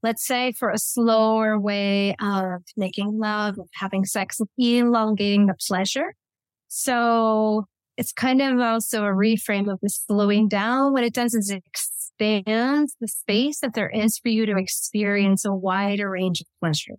let's 0.03 0.25
say 0.25 0.51
for 0.53 0.69
a 0.69 0.77
slower 0.77 1.59
way 1.59 2.15
of 2.21 2.63
making 2.75 3.19
love, 3.19 3.59
of 3.59 3.69
having 3.75 4.05
sex, 4.05 4.39
elongating 4.57 5.47
the 5.47 5.55
pleasure. 5.67 6.15
So 6.67 7.65
it's 7.97 8.11
kind 8.11 8.41
of 8.41 8.59
also 8.59 9.03
a 9.03 9.09
reframe 9.09 9.71
of 9.71 9.79
the 9.81 9.89
slowing 9.89 10.47
down. 10.47 10.93
What 10.93 11.03
it 11.03 11.13
does 11.13 11.33
is 11.33 11.49
it 11.49 11.63
expands 11.67 12.95
the 12.99 13.07
space 13.07 13.59
that 13.59 13.73
there 13.73 13.89
is 13.89 14.17
for 14.17 14.29
you 14.29 14.45
to 14.45 14.57
experience 14.57 15.45
a 15.45 15.53
wider 15.53 16.09
range 16.09 16.41
of 16.41 16.47
pleasure. 16.59 16.95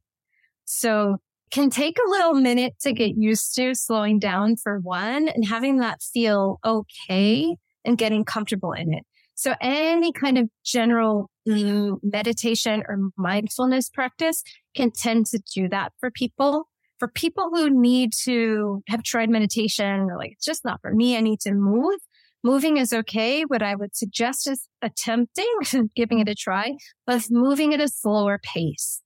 So 0.65 1.17
can 1.51 1.71
take 1.71 1.99
a 1.99 2.11
little 2.11 2.35
minute 2.35 2.75
to 2.81 2.93
get 2.93 3.17
used 3.17 3.55
to 3.55 3.75
slowing 3.75 4.19
down 4.19 4.57
for 4.57 4.79
one 4.79 5.29
and 5.29 5.47
having 5.47 5.79
that 5.79 6.03
feel 6.03 6.59
okay 6.65 7.57
and 7.85 7.99
getting 7.99 8.25
comfortable 8.25 8.73
in 8.73 8.95
it. 8.95 9.05
So 9.35 9.55
any 9.61 10.13
kind 10.13 10.39
of 10.39 10.49
general 10.65 11.31
mm, 11.49 11.99
meditation 12.03 12.83
or 12.89 13.11
mindfulness 13.17 13.89
practice 13.89 14.43
can 14.75 14.91
tend 14.91 15.27
to 15.27 15.41
do 15.55 15.69
that 15.69 15.93
for 15.99 16.11
people. 16.11 16.69
For 16.99 17.09
people 17.09 17.51
who 17.53 17.69
need 17.69 18.13
to 18.25 18.83
have 18.89 19.03
tried 19.03 19.29
meditation 19.29 20.03
or 20.03 20.17
like, 20.17 20.33
it's 20.33 20.45
just 20.45 20.65
not 20.65 20.81
for 20.81 20.93
me. 20.95 21.17
I 21.17 21.21
need 21.21 21.41
to 21.41 21.53
move. 21.53 21.99
Moving 22.45 22.77
is 22.77 22.93
okay. 22.93 23.43
What 23.43 23.63
I 23.63 23.75
would 23.75 23.97
suggest 23.97 24.49
is 24.49 24.69
attempting, 24.83 25.53
giving 25.97 26.21
it 26.21 26.29
a 26.29 26.35
try, 26.35 26.77
but 27.07 27.27
moving 27.31 27.75
at 27.75 27.81
a 27.81 27.89
slower 27.89 28.39
pace. 28.43 29.01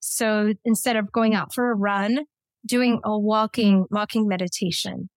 So 0.00 0.52
instead 0.64 0.96
of 0.96 1.12
going 1.12 1.34
out 1.34 1.54
for 1.54 1.70
a 1.70 1.74
run, 1.74 2.20
doing 2.66 3.00
a 3.04 3.18
walking, 3.18 3.86
walking 3.90 4.28
meditation 4.28 5.08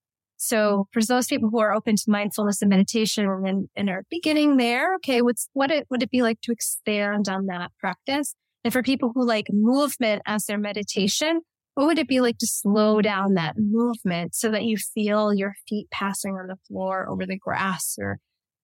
so 0.43 0.88
for 0.91 1.03
those 1.03 1.27
people 1.27 1.51
who 1.51 1.60
are 1.60 1.71
open 1.71 1.95
to 1.95 2.03
mindfulness 2.07 2.63
and 2.63 2.69
meditation 2.69 3.27
and, 3.45 3.69
and 3.75 3.89
are 3.91 4.05
beginning 4.10 4.57
there, 4.57 4.95
okay, 4.95 5.21
what's, 5.21 5.48
what 5.53 5.69
it, 5.69 5.86
would 5.91 6.01
it 6.01 6.10
be 6.10 6.24
like 6.24 6.41
to 6.41 6.51
expand 6.51 7.29
on 7.29 7.45
that 7.45 7.69
practice? 7.79 8.33
And 8.63 8.74
for 8.74 8.81
people 8.81 9.12
who 9.13 9.24
like 9.24 9.45
movement 9.51 10.24
as 10.25 10.48
their 10.48 10.57
meditation, 10.57 11.41
what 11.75 11.86
would 11.86 12.00
it 12.00 12.07
be 12.07 12.21
like 12.21 12.39
to 12.39 12.48
slow 12.48 13.03
down 13.03 13.36
that 13.36 13.53
movement 13.55 14.33
so 14.33 14.50
that 14.50 14.63
you 14.63 14.77
feel 14.77 15.31
your 15.31 15.53
feet 15.69 15.91
passing 15.91 16.31
on 16.31 16.48
the 16.48 16.57
floor 16.67 17.07
over 17.07 17.27
the 17.27 17.38
grass 17.38 17.95
or 18.01 18.17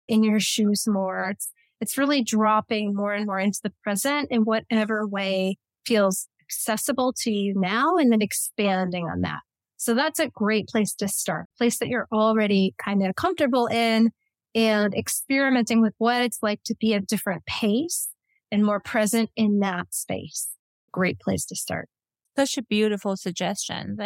in 0.08 0.24
your 0.24 0.40
shoes 0.40 0.86
more? 0.88 1.30
It's, 1.30 1.52
it's 1.80 2.00
really 2.00 2.24
dropping 2.24 2.96
more 2.96 3.14
and 3.14 3.28
more 3.28 3.40
into 3.40 3.60
the 3.62 3.74
present 3.84 4.30
in 4.32 4.42
whatever 4.42 5.08
way 5.08 5.58
feels 5.86 6.30
accessible 6.42 7.14
to 7.18 7.30
you 7.30 7.54
now 7.56 7.98
and 7.98 8.12
then 8.12 8.24
expanding 8.24 9.06
on 9.06 9.22
that. 9.22 9.42
So 9.82 9.94
that's 9.94 10.20
a 10.20 10.28
great 10.28 10.68
place 10.68 10.94
to 10.96 11.08
start, 11.08 11.46
place 11.58 11.80
that 11.80 11.88
you're 11.88 12.10
already 12.12 12.76
kind 12.84 13.02
of 13.02 13.16
comfortable 13.16 13.68
in 13.68 14.12
and 14.54 14.94
experimenting 14.94 15.82
with 15.82 15.94
what 16.00 16.22
it's 16.22 16.40
like 16.44 16.62
to 16.66 16.76
be 16.82 16.94
at 16.94 17.04
a 17.04 17.06
different 17.06 17.46
pace 17.46 18.10
and 18.52 18.66
more 18.66 18.82
present 18.82 19.30
in 19.38 19.60
that 19.60 19.94
space. 19.94 20.50
Great 20.92 21.18
place 21.22 21.46
to 21.46 21.56
start. 21.56 21.88
Such 22.36 22.58
a 22.58 22.62
beautiful 22.62 23.16
suggestion. 23.16 23.98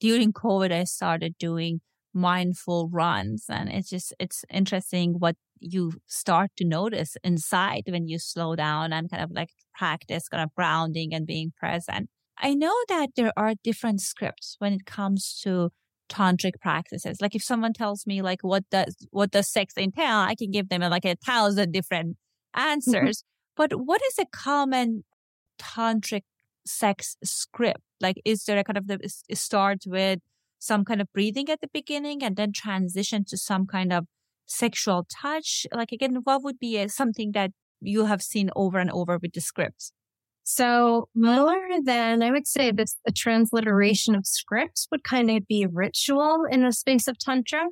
During 0.00 0.32
COVID, 0.32 0.72
I 0.72 0.84
started 0.84 1.36
doing 1.38 1.82
mindful 2.14 2.88
runs 2.88 3.44
and 3.50 3.68
it's 3.68 3.90
just, 3.90 4.14
it's 4.18 4.46
interesting 4.50 5.16
what 5.18 5.36
you 5.58 5.92
start 6.06 6.50
to 6.56 6.64
notice 6.64 7.18
inside 7.22 7.82
when 7.86 8.08
you 8.08 8.18
slow 8.18 8.56
down 8.56 8.94
and 8.94 9.10
kind 9.10 9.22
of 9.22 9.30
like 9.32 9.50
practice 9.76 10.28
kind 10.28 10.42
of 10.42 10.54
grounding 10.54 11.12
and 11.12 11.26
being 11.26 11.52
present. 11.60 12.08
I 12.40 12.54
know 12.54 12.74
that 12.88 13.10
there 13.16 13.32
are 13.36 13.54
different 13.62 14.00
scripts 14.00 14.56
when 14.58 14.72
it 14.72 14.86
comes 14.86 15.38
to 15.42 15.70
tantric 16.08 16.60
practices. 16.60 17.20
Like 17.20 17.34
if 17.34 17.42
someone 17.42 17.72
tells 17.72 18.06
me 18.06 18.22
like 18.22 18.40
what 18.42 18.64
does 18.70 19.06
what 19.10 19.30
does 19.30 19.48
sex 19.48 19.74
entail, 19.76 20.16
I 20.16 20.34
can 20.34 20.50
give 20.50 20.68
them 20.68 20.80
like 20.80 21.04
a 21.04 21.16
thousand 21.24 21.72
different 21.72 22.16
mm-hmm. 22.56 22.68
answers. 22.68 23.24
But 23.56 23.72
what 23.86 24.00
is 24.08 24.18
a 24.18 24.26
common 24.26 25.04
tantric 25.58 26.22
sex 26.66 27.16
script? 27.22 27.80
Like 28.00 28.20
is 28.24 28.44
there 28.44 28.58
a 28.58 28.64
kind 28.64 28.78
of 28.78 28.86
the 28.88 28.98
start 29.34 29.84
with 29.86 30.20
some 30.58 30.84
kind 30.84 31.00
of 31.00 31.12
breathing 31.12 31.48
at 31.48 31.60
the 31.60 31.68
beginning 31.72 32.22
and 32.22 32.36
then 32.36 32.52
transition 32.52 33.24
to 33.26 33.36
some 33.36 33.66
kind 33.66 33.92
of 33.92 34.06
sexual 34.46 35.06
touch? 35.10 35.66
Like 35.72 35.92
again, 35.92 36.20
what 36.24 36.42
would 36.42 36.58
be 36.58 36.78
a, 36.78 36.88
something 36.88 37.32
that 37.32 37.52
you 37.80 38.06
have 38.06 38.22
seen 38.22 38.50
over 38.56 38.78
and 38.78 38.90
over 38.90 39.18
with 39.18 39.32
the 39.32 39.40
scripts? 39.40 39.92
So 40.52 41.08
more 41.14 41.56
than 41.84 42.24
I 42.24 42.32
would 42.32 42.48
say 42.48 42.72
this, 42.72 42.96
a 43.06 43.12
transliteration 43.12 44.16
of 44.16 44.26
script 44.26 44.88
would 44.90 45.04
kind 45.04 45.30
of 45.30 45.46
be 45.46 45.64
ritual 45.64 46.44
in 46.50 46.64
the 46.64 46.72
space 46.72 47.06
of 47.06 47.20
Tantra. 47.20 47.68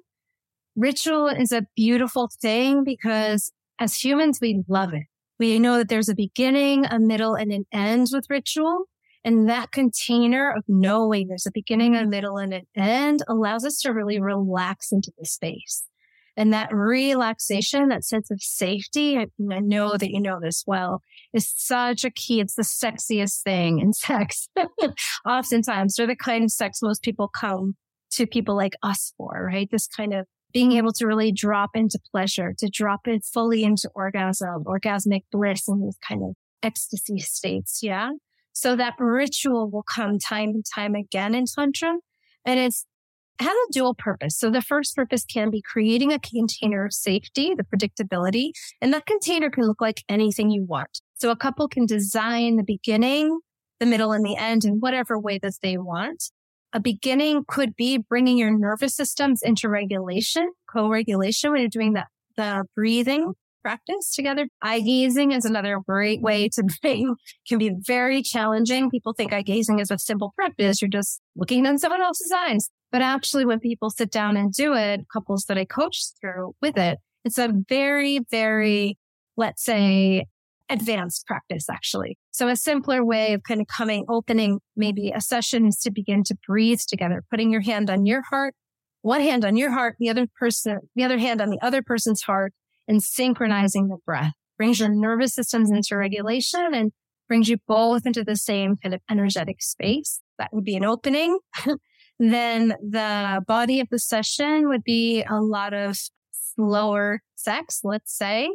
Ritual 0.76 1.26
is 1.26 1.50
a 1.50 1.66
beautiful 1.75 2.30
thing 2.40 2.85
because 2.85 3.50
as 3.80 3.97
humans, 3.97 4.38
we 4.40 4.62
love 4.68 4.94
it. 4.94 5.06
We 5.40 5.58
know 5.58 5.78
that 5.78 5.88
there's 5.88 6.08
a 6.08 6.14
beginning, 6.14 6.87
a 6.87 7.00
middle, 7.00 7.35
and 7.35 7.50
an 7.50 7.66
end 7.73 8.11
with 8.12 8.26
ritual. 8.30 8.85
And 9.25 9.49
that 9.49 9.73
container 9.73 10.54
of 10.56 10.62
knowing 10.68 11.26
there's 11.26 11.47
a 11.47 11.52
beginning, 11.52 11.97
a 11.97 12.06
middle, 12.06 12.38
and 12.38 12.54
an 12.54 12.66
end 12.76 13.25
allows 13.26 13.64
us 13.64 13.80
to 13.80 13.92
really 13.92 14.20
relax 14.20 14.92
into 14.92 15.11
the 15.18 15.26
space. 15.26 15.82
And 16.38 16.52
that 16.52 16.73
relaxation, 16.73 17.88
that 17.88 18.04
sense 18.04 18.30
of 18.30 18.40
safety, 18.40 19.18
I, 19.18 19.26
I 19.52 19.59
know 19.59 19.97
that 19.97 20.11
you 20.11 20.21
know 20.21 20.38
this 20.40 20.62
well, 20.68 21.02
is 21.35 21.52
such 21.57 22.04
a 22.04 22.11
key. 22.11 22.38
It's 22.38 22.54
the 22.54 22.62
sexiest 22.62 23.42
thing 23.42 23.80
in 23.80 23.92
sex. 23.92 24.49
Oftentimes, 25.26 25.97
they're 25.97 26.07
the 26.07 26.14
kind 26.14 26.45
of 26.45 26.52
sex 26.52 26.78
most 26.80 27.02
people 27.02 27.26
come 27.26 27.75
to 28.12 28.25
people 28.25 28.57
like 28.57 28.75
us 28.85 29.12
for, 29.18 29.50
right? 29.52 29.68
This 29.68 29.88
kind 29.88 30.14
of 30.14 30.26
being 30.52 30.73
able 30.73 30.92
to 30.92 31.09
really 31.09 31.33
drop 31.33 31.71
into 31.75 31.99
pleasure, 32.12 32.54
to 32.59 32.68
drop 32.68 33.09
it 33.09 33.25
fully 33.25 33.64
into 33.64 33.90
orgasm, 33.97 34.62
orgasmic 34.64 35.23
bliss 35.33 35.66
and 35.66 35.83
these 35.83 35.99
kind 36.07 36.23
of 36.23 36.37
ecstasy 36.62 37.18
states. 37.18 37.80
Yeah. 37.83 38.12
So 38.52 38.76
that 38.76 38.95
ritual 39.00 39.71
will 39.71 39.83
come 39.83 40.21
time 40.21 40.50
and 40.50 40.64
time 40.64 40.95
again 40.95 41.35
in 41.35 41.47
Tantra. 41.47 41.97
And 42.45 42.61
it's 42.61 42.87
has 43.40 43.50
a 43.52 43.73
dual 43.73 43.95
purpose. 43.95 44.38
So 44.38 44.50
the 44.50 44.62
first 44.62 44.97
purpose 44.97 45.25
can 45.25 45.50
be 45.50 45.62
creating 45.62 46.12
a 46.12 46.18
container 46.18 46.85
of 46.85 46.92
safety, 46.92 47.54
the 47.57 47.64
predictability, 47.64 48.50
and 48.80 48.92
that 48.92 49.07
container 49.07 49.50
can 49.50 49.64
look 49.64 49.80
like 49.80 50.02
anything 50.09 50.50
you 50.50 50.64
want. 50.64 51.00
So 51.14 51.30
a 51.30 51.37
couple 51.37 51.68
can 51.68 51.87
design 51.87 52.57
the 52.57 52.64
beginning, 52.64 53.40
the 53.80 53.87
middle, 53.87 54.12
and 54.12 54.25
the 54.25 54.37
end 54.37 54.64
in 54.64 54.75
whatever 54.80 55.18
way 55.18 55.38
that 55.38 55.54
they 55.62 55.78
want. 55.78 56.30
A 56.73 56.80
beginning 56.80 57.45
could 57.49 57.75
be 57.76 57.97
bringing 57.97 58.37
your 58.37 58.57
nervous 58.57 58.95
systems 58.95 59.40
into 59.42 59.68
regulation, 59.68 60.50
co-regulation 60.71 61.50
when 61.50 61.61
you're 61.61 61.71
doing 61.71 61.95
the, 61.95 62.04
the 62.37 62.64
breathing 62.76 63.33
practice 63.62 64.12
together. 64.14 64.47
Eye 64.62 64.80
gazing 64.80 65.33
is 65.33 65.45
another 65.45 65.78
great 65.87 66.23
way 66.23 66.49
to 66.50 66.64
bring, 66.83 67.16
can 67.49 67.59
be 67.59 67.73
very 67.78 68.23
challenging. 68.23 68.90
People 68.90 69.12
think 69.12 69.33
eye 69.33 69.42
gazing 69.42 69.78
is 69.78 69.90
a 69.90 69.99
simple 69.99 70.33
practice. 70.37 70.80
You're 70.80 70.88
just 70.88 71.21
looking 71.37 71.66
in 71.66 71.78
someone 71.78 72.02
else's 72.02 72.33
eyes. 72.33 72.71
But 72.90 73.02
actually, 73.02 73.45
when 73.45 73.61
people 73.61 73.90
sit 73.90 74.11
down 74.11 74.37
and 74.37 74.52
do 74.52 74.75
it, 74.75 75.07
couples 75.12 75.45
that 75.45 75.59
I 75.59 75.64
coach 75.64 76.04
through 76.21 76.54
with 76.62 76.78
it, 76.78 76.99
it's 77.25 77.38
a 77.38 77.52
very, 77.68 78.21
very, 78.30 78.97
let's 79.37 79.64
say, 79.64 80.25
advanced 80.71 81.26
practice, 81.26 81.68
actually. 81.68 82.18
So 82.30 82.49
a 82.49 82.57
simpler 82.57 83.04
way 83.04 83.35
of 83.35 83.42
kind 83.42 83.61
of 83.61 83.66
coming, 83.66 84.04
opening 84.09 84.61
maybe 84.76 85.12
a 85.14 85.21
session 85.21 85.66
is 85.66 85.78
to 85.80 85.90
begin 85.90 86.25
to 86.25 86.37
breathe 86.47 86.80
together, 86.87 87.23
putting 87.30 87.50
your 87.50 87.62
hand 87.62 87.90
on 87.90 88.07
your 88.07 88.23
heart, 88.30 88.54
one 89.02 89.21
hand 89.21 89.45
on 89.45 89.57
your 89.57 89.71
heart, 89.71 89.97
the 89.99 90.11
other 90.11 90.26
person, 90.38 90.78
the 90.95 91.04
other 91.04 91.18
hand 91.18 91.40
on 91.40 91.50
the 91.50 91.59
other 91.62 91.83
person's 91.83 92.23
heart 92.23 92.52
and 92.87 93.02
synchronizing 93.02 93.88
the 93.88 93.99
breath 94.07 94.33
brings 94.59 94.80
your 94.80 94.90
nervous 94.90 95.33
systems 95.35 95.71
into 95.71 95.97
regulation 95.97 96.75
and 96.75 96.92
brings 97.28 97.49
you 97.49 97.57
both 97.66 98.04
into 98.04 98.25
the 98.25 98.37
same 98.37 98.76
kind 98.76 98.95
of 98.95 99.00
energetic 99.11 99.62
space. 99.62 100.21
That 100.38 100.50
would 100.52 100.64
be 100.64 100.76
an 100.76 100.85
opening. 100.85 101.38
then 102.18 102.75
the 102.80 103.42
body 103.46 103.80
of 103.80 103.88
the 103.90 103.98
session 103.98 104.68
would 104.68 104.82
be 104.84 105.22
a 105.22 105.40
lot 105.40 105.72
of 105.72 105.96
slower 106.32 107.20
sex, 107.37 107.80
let's 107.84 108.16
say, 108.16 108.50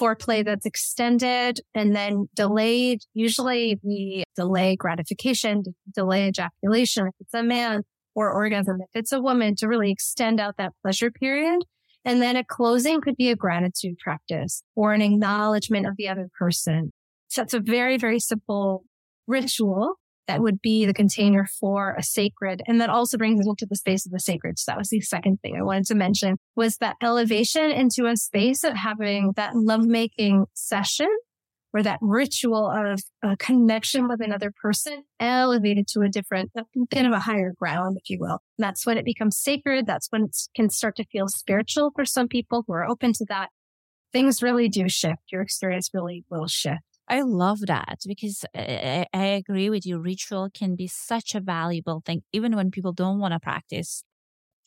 foreplay 0.00 0.38
mm-hmm. 0.40 0.48
that's 0.48 0.66
extended 0.66 1.60
and 1.74 1.94
then 1.94 2.28
delayed. 2.34 3.00
Usually 3.14 3.78
we 3.82 4.24
delay 4.36 4.76
gratification, 4.76 5.64
delay 5.94 6.28
ejaculation 6.28 7.08
if 7.08 7.14
it's 7.20 7.34
a 7.34 7.42
man 7.42 7.82
or 8.14 8.30
orgasm 8.32 8.78
if 8.80 8.88
it's 8.94 9.12
a 9.12 9.20
woman 9.20 9.54
to 9.56 9.68
really 9.68 9.90
extend 9.90 10.40
out 10.40 10.56
that 10.58 10.72
pleasure 10.82 11.10
period. 11.10 11.62
And 12.04 12.22
then 12.22 12.36
a 12.36 12.44
closing 12.44 13.00
could 13.00 13.16
be 13.16 13.28
a 13.28 13.36
gratitude 13.36 13.98
practice 13.98 14.62
or 14.74 14.94
an 14.94 15.02
acknowledgement 15.02 15.86
of 15.86 15.94
the 15.98 16.08
other 16.08 16.28
person. 16.38 16.92
So 17.28 17.42
it's 17.42 17.54
a 17.54 17.60
very, 17.60 17.98
very 17.98 18.18
simple 18.18 18.84
ritual 19.26 19.96
that 20.30 20.40
would 20.40 20.62
be 20.62 20.86
the 20.86 20.94
container 20.94 21.44
for 21.58 21.96
a 21.98 22.04
sacred. 22.04 22.62
And 22.68 22.80
that 22.80 22.88
also 22.88 23.18
brings 23.18 23.40
us 23.40 23.46
into 23.48 23.66
the 23.68 23.74
space 23.74 24.06
of 24.06 24.12
the 24.12 24.20
sacred. 24.20 24.60
So 24.60 24.70
that 24.70 24.78
was 24.78 24.90
the 24.90 25.00
second 25.00 25.38
thing 25.42 25.56
I 25.56 25.62
wanted 25.62 25.86
to 25.86 25.96
mention 25.96 26.36
was 26.54 26.76
that 26.76 26.96
elevation 27.02 27.72
into 27.72 28.06
a 28.06 28.16
space 28.16 28.62
of 28.62 28.76
having 28.76 29.32
that 29.34 29.56
lovemaking 29.56 30.46
session 30.54 31.08
or 31.72 31.82
that 31.82 31.98
ritual 32.00 32.70
of 32.70 33.00
a 33.24 33.36
connection 33.36 34.06
with 34.06 34.20
another 34.20 34.52
person 34.62 35.02
elevated 35.18 35.88
to 35.88 36.02
a 36.02 36.08
different, 36.08 36.50
a 36.56 36.64
bit 36.90 37.06
of 37.06 37.12
a 37.12 37.20
higher 37.20 37.52
ground, 37.58 37.96
if 38.00 38.08
you 38.08 38.18
will. 38.20 38.38
And 38.56 38.64
that's 38.64 38.86
when 38.86 38.98
it 38.98 39.04
becomes 39.04 39.36
sacred. 39.36 39.84
That's 39.84 40.06
when 40.10 40.24
it 40.24 40.36
can 40.54 40.70
start 40.70 40.94
to 40.96 41.04
feel 41.06 41.26
spiritual 41.26 41.90
for 41.94 42.04
some 42.04 42.28
people 42.28 42.64
who 42.66 42.72
are 42.72 42.86
open 42.86 43.12
to 43.14 43.26
that. 43.28 43.48
Things 44.12 44.42
really 44.42 44.68
do 44.68 44.88
shift. 44.88 45.22
Your 45.32 45.42
experience 45.42 45.90
really 45.92 46.24
will 46.30 46.46
shift. 46.46 46.82
I 47.10 47.22
love 47.22 47.66
that 47.66 47.98
because 48.06 48.44
eh, 48.54 49.04
I, 49.12 49.18
I, 49.18 49.26
agree 49.26 49.68
with 49.68 49.84
you. 49.84 49.98
Ritual 49.98 50.48
can 50.54 50.76
be 50.76 50.86
such 50.86 51.34
a 51.34 51.40
valuable 51.40 52.02
thing, 52.06 52.22
even 52.32 52.54
when 52.54 52.70
people 52.70 52.92
don't 52.92 53.18
want 53.18 53.32
to 53.34 53.40
practice 53.40 54.04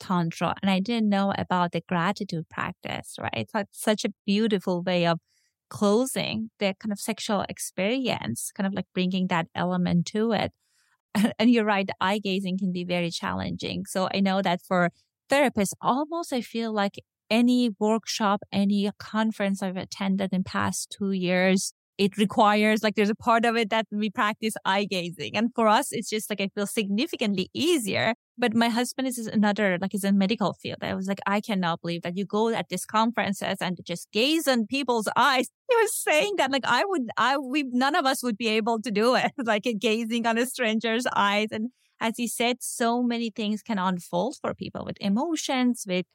Tantra. 0.01 0.53
And 0.61 0.69
I 0.69 0.81
didn't 0.81 1.07
know 1.07 1.33
about 1.37 1.71
the 1.71 1.81
gratitude 1.87 2.49
practice, 2.49 3.15
right? 3.17 3.49
Like 3.53 3.67
such 3.71 4.03
a 4.03 4.13
beautiful 4.25 4.83
way 4.83 5.07
of 5.07 5.19
closing 5.69 6.49
the 6.59 6.75
kind 6.79 6.91
of 6.91 6.99
sexual 6.99 7.45
experience, 7.47 8.51
kind 8.53 8.67
of 8.67 8.73
like 8.73 8.87
bringing 8.93 9.27
that 9.27 9.47
element 9.55 10.05
to 10.07 10.33
it. 10.33 10.51
And 11.39 11.49
you're 11.49 11.63
right, 11.63 11.89
eye 12.01 12.19
gazing 12.19 12.57
can 12.57 12.71
be 12.73 12.83
very 12.83 13.11
challenging. 13.11 13.85
So 13.85 14.09
I 14.13 14.19
know 14.19 14.41
that 14.41 14.61
for 14.61 14.89
therapists, 15.29 15.73
almost 15.79 16.33
I 16.33 16.41
feel 16.41 16.73
like 16.73 16.95
any 17.29 17.69
workshop, 17.79 18.41
any 18.51 18.89
conference 18.99 19.61
I've 19.63 19.77
attended 19.77 20.33
in 20.33 20.43
past 20.43 20.93
two 20.97 21.11
years, 21.11 21.71
it 21.97 22.17
requires 22.17 22.81
like 22.81 22.95
there's 22.95 23.09
a 23.09 23.15
part 23.15 23.45
of 23.45 23.55
it 23.55 23.69
that 23.69 23.85
we 23.91 24.09
practice 24.09 24.55
eye 24.65 24.85
gazing. 24.85 25.35
And 25.35 25.53
for 25.53 25.67
us, 25.67 25.91
it's 25.91 26.09
just 26.09 26.29
like 26.29 26.41
I 26.41 26.49
feel 26.55 26.65
significantly 26.65 27.49
easier. 27.53 28.15
But 28.35 28.55
my 28.55 28.69
husband 28.69 29.07
is 29.07 29.19
another, 29.27 29.77
like 29.79 29.91
he's 29.91 30.03
in 30.03 30.17
medical 30.17 30.53
field. 30.53 30.79
I 30.81 30.95
was 30.95 31.07
like, 31.07 31.19
I 31.27 31.39
cannot 31.39 31.81
believe 31.81 32.01
that 32.01 32.17
you 32.17 32.25
go 32.25 32.49
at 32.49 32.69
these 32.69 32.85
conferences 32.85 33.57
and 33.61 33.77
just 33.85 34.11
gaze 34.11 34.47
on 34.47 34.65
people's 34.65 35.07
eyes. 35.15 35.49
He 35.69 35.75
was 35.75 35.95
saying 35.95 36.33
that 36.37 36.51
like 36.51 36.65
I 36.65 36.83
would, 36.83 37.09
I, 37.15 37.37
we, 37.37 37.63
none 37.63 37.95
of 37.95 38.05
us 38.05 38.23
would 38.23 38.37
be 38.37 38.47
able 38.47 38.81
to 38.81 38.89
do 38.89 39.13
it, 39.15 39.31
like 39.45 39.67
gazing 39.79 40.25
on 40.25 40.39
a 40.39 40.47
stranger's 40.47 41.05
eyes. 41.15 41.49
And 41.51 41.69
as 42.01 42.13
he 42.17 42.27
said, 42.27 42.57
so 42.61 43.03
many 43.03 43.29
things 43.29 43.61
can 43.61 43.77
unfold 43.77 44.37
for 44.41 44.55
people 44.55 44.83
with 44.83 44.97
emotions, 44.99 45.85
with 45.87 46.07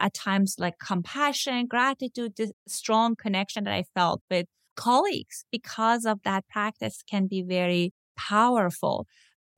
at 0.00 0.14
times 0.14 0.56
like 0.58 0.80
compassion, 0.84 1.66
gratitude, 1.66 2.32
this 2.36 2.50
strong 2.66 3.14
connection 3.14 3.64
that 3.64 3.74
I 3.74 3.84
felt 3.94 4.20
with 4.28 4.46
colleagues 4.76 5.44
because 5.50 6.04
of 6.04 6.20
that 6.24 6.44
practice 6.48 7.02
can 7.08 7.26
be 7.26 7.42
very 7.42 7.92
powerful. 8.16 9.06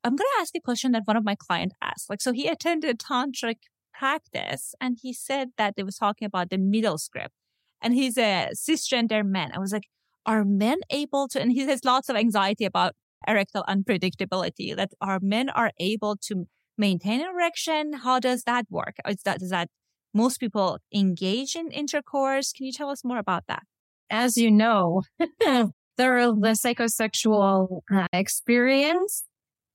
I'm 0.02 0.16
going 0.16 0.28
to 0.36 0.40
ask 0.40 0.54
a 0.54 0.60
question 0.60 0.92
that 0.92 1.02
one 1.06 1.16
of 1.16 1.24
my 1.24 1.34
clients 1.34 1.74
asked. 1.80 2.10
Like, 2.10 2.20
so 2.20 2.32
he 2.32 2.46
attended 2.46 2.98
tantric 2.98 3.56
practice 3.92 4.74
and 4.80 4.98
he 5.00 5.12
said 5.12 5.48
that 5.56 5.76
they 5.76 5.82
was 5.82 5.96
talking 5.96 6.26
about 6.26 6.50
the 6.50 6.58
middle 6.58 6.98
script 6.98 7.34
and 7.80 7.94
he's 7.94 8.18
a 8.18 8.50
cisgender 8.54 9.24
man. 9.24 9.52
I 9.54 9.58
was 9.58 9.72
like, 9.72 9.84
are 10.26 10.44
men 10.44 10.78
able 10.90 11.28
to, 11.28 11.40
and 11.40 11.52
he 11.52 11.66
has 11.66 11.84
lots 11.84 12.08
of 12.08 12.16
anxiety 12.16 12.64
about 12.64 12.94
erectile 13.26 13.64
unpredictability 13.68 14.74
that 14.74 14.90
our 15.00 15.18
men 15.20 15.48
are 15.50 15.70
able 15.78 16.16
to 16.16 16.46
maintain 16.76 17.20
erection. 17.20 17.92
How 17.92 18.18
does 18.18 18.44
that 18.44 18.66
work? 18.70 18.96
Is 19.06 19.22
that, 19.24 19.38
does 19.38 19.50
that 19.50 19.68
most 20.12 20.38
people 20.38 20.78
engage 20.94 21.54
in 21.54 21.70
intercourse? 21.70 22.52
Can 22.52 22.66
you 22.66 22.72
tell 22.72 22.90
us 22.90 23.04
more 23.04 23.18
about 23.18 23.44
that? 23.48 23.62
As 24.10 24.36
you 24.36 24.50
know, 24.50 25.02
the, 25.18 25.72
the 25.96 26.58
psychosexual 26.64 27.80
uh, 27.92 28.06
experience 28.12 29.24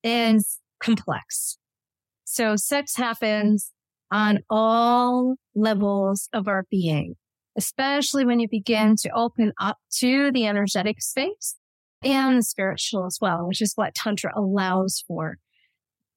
is 0.03 0.59
complex. 0.79 1.57
So 2.23 2.55
sex 2.55 2.95
happens 2.95 3.71
on 4.11 4.39
all 4.49 5.35
levels 5.55 6.29
of 6.33 6.47
our 6.47 6.65
being, 6.69 7.15
especially 7.57 8.25
when 8.25 8.39
you 8.39 8.47
begin 8.49 8.95
to 8.97 9.09
open 9.15 9.51
up 9.59 9.77
to 9.97 10.31
the 10.31 10.45
energetic 10.45 11.01
space 11.01 11.55
and 12.03 12.37
the 12.37 12.43
spiritual 12.43 13.05
as 13.05 13.17
well, 13.21 13.47
which 13.47 13.61
is 13.61 13.73
what 13.75 13.93
Tantra 13.93 14.31
allows 14.35 15.03
for. 15.07 15.37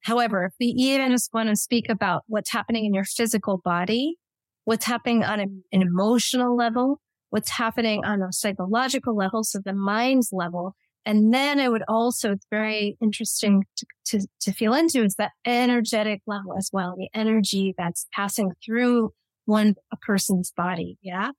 However, 0.02 0.44
if 0.44 0.52
we 0.58 0.66
even 0.66 1.12
just 1.12 1.32
want 1.32 1.48
to 1.48 1.56
speak 1.56 1.88
about 1.88 2.22
what's 2.26 2.50
happening 2.50 2.84
in 2.84 2.94
your 2.94 3.04
physical 3.04 3.60
body, 3.64 4.16
what's 4.64 4.84
happening 4.84 5.22
on 5.24 5.40
an 5.40 5.62
emotional 5.70 6.56
level, 6.56 7.00
what's 7.32 7.50
happening 7.50 8.04
on 8.04 8.20
a 8.20 8.30
psychological 8.30 9.16
level, 9.16 9.42
so 9.42 9.58
the 9.64 9.72
mind's 9.72 10.28
level. 10.32 10.74
And 11.06 11.32
then 11.32 11.58
I 11.58 11.70
would 11.70 11.82
also, 11.88 12.32
it's 12.32 12.46
very 12.50 12.98
interesting 13.00 13.64
to, 13.78 13.86
to, 14.08 14.26
to 14.42 14.52
feel 14.52 14.74
into 14.74 15.02
is 15.02 15.14
that 15.14 15.32
energetic 15.46 16.20
level 16.26 16.54
as 16.58 16.68
well, 16.74 16.94
the 16.96 17.08
energy 17.14 17.74
that's 17.78 18.06
passing 18.12 18.50
through 18.64 19.12
one, 19.46 19.76
a 19.90 19.96
person's 19.96 20.52
body. 20.54 20.98
Yeah. 21.00 21.30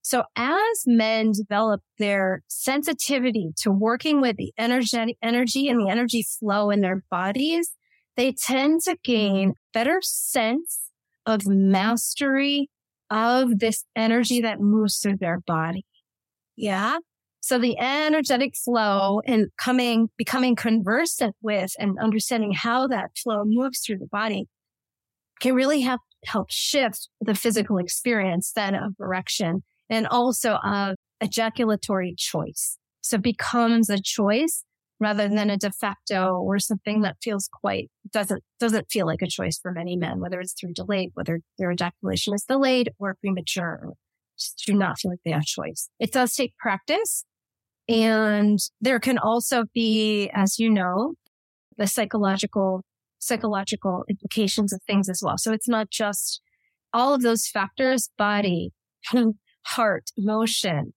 So 0.00 0.24
as 0.34 0.84
men 0.86 1.32
develop 1.32 1.82
their 1.98 2.40
sensitivity 2.48 3.50
to 3.58 3.70
working 3.70 4.22
with 4.22 4.38
the 4.38 4.54
energetic 4.56 5.18
energy 5.22 5.68
and 5.68 5.78
the 5.78 5.90
energy 5.90 6.24
flow 6.40 6.70
in 6.70 6.80
their 6.80 7.04
bodies, 7.10 7.72
they 8.16 8.32
tend 8.32 8.80
to 8.84 8.96
gain 9.04 9.50
mm-hmm. 9.50 9.72
better 9.74 9.98
sense 10.00 10.80
of 11.26 11.46
mastery 11.46 12.70
of 13.12 13.58
this 13.58 13.84
energy 13.94 14.40
that 14.40 14.60
moves 14.60 14.98
through 14.98 15.18
their 15.18 15.40
body. 15.46 15.84
Yeah. 16.56 16.98
So 17.40 17.58
the 17.58 17.76
energetic 17.78 18.54
flow 18.56 19.20
and 19.26 19.48
coming, 19.58 20.08
becoming 20.16 20.56
conversant 20.56 21.36
with 21.42 21.72
and 21.78 21.98
understanding 22.00 22.52
how 22.52 22.86
that 22.88 23.10
flow 23.22 23.42
moves 23.44 23.80
through 23.80 23.98
the 23.98 24.06
body 24.06 24.46
can 25.40 25.54
really 25.54 25.80
help, 25.80 26.00
help 26.24 26.50
shift 26.50 27.08
the 27.20 27.34
physical 27.34 27.78
experience 27.78 28.52
then 28.54 28.74
of 28.74 28.94
erection 29.00 29.62
and 29.90 30.06
also 30.06 30.54
of 30.64 30.94
ejaculatory 31.20 32.14
choice. 32.16 32.78
So 33.00 33.16
it 33.16 33.22
becomes 33.22 33.90
a 33.90 34.00
choice 34.00 34.64
rather 35.02 35.28
than 35.28 35.50
a 35.50 35.56
de 35.56 35.70
facto 35.70 36.36
or 36.36 36.58
something 36.58 37.02
that 37.02 37.16
feels 37.22 37.48
quite 37.52 37.90
doesn't 38.12 38.42
doesn't 38.60 38.90
feel 38.90 39.06
like 39.06 39.22
a 39.22 39.26
choice 39.26 39.58
for 39.58 39.72
many 39.72 39.96
men, 39.96 40.20
whether 40.20 40.40
it's 40.40 40.54
through 40.58 40.72
delayed, 40.72 41.10
whether 41.14 41.40
their 41.58 41.72
ejaculation 41.72 42.34
is 42.34 42.44
delayed 42.44 42.90
or 42.98 43.16
premature, 43.20 43.92
just 44.38 44.62
do 44.66 44.74
not 44.74 44.98
feel 44.98 45.10
like 45.10 45.20
they 45.24 45.32
have 45.32 45.44
choice. 45.44 45.88
It 45.98 46.12
does 46.12 46.34
take 46.34 46.56
practice. 46.56 47.24
And 47.88 48.58
there 48.80 49.00
can 49.00 49.18
also 49.18 49.64
be, 49.74 50.30
as 50.32 50.58
you 50.58 50.70
know, 50.70 51.14
the 51.76 51.86
psychological 51.86 52.82
psychological 53.18 54.04
implications 54.08 54.72
of 54.72 54.82
things 54.82 55.08
as 55.08 55.20
well. 55.22 55.38
So 55.38 55.52
it's 55.52 55.68
not 55.68 55.90
just 55.90 56.40
all 56.92 57.14
of 57.14 57.22
those 57.22 57.46
factors, 57.46 58.10
body, 58.18 58.72
heart, 59.64 60.10
emotion, 60.16 60.92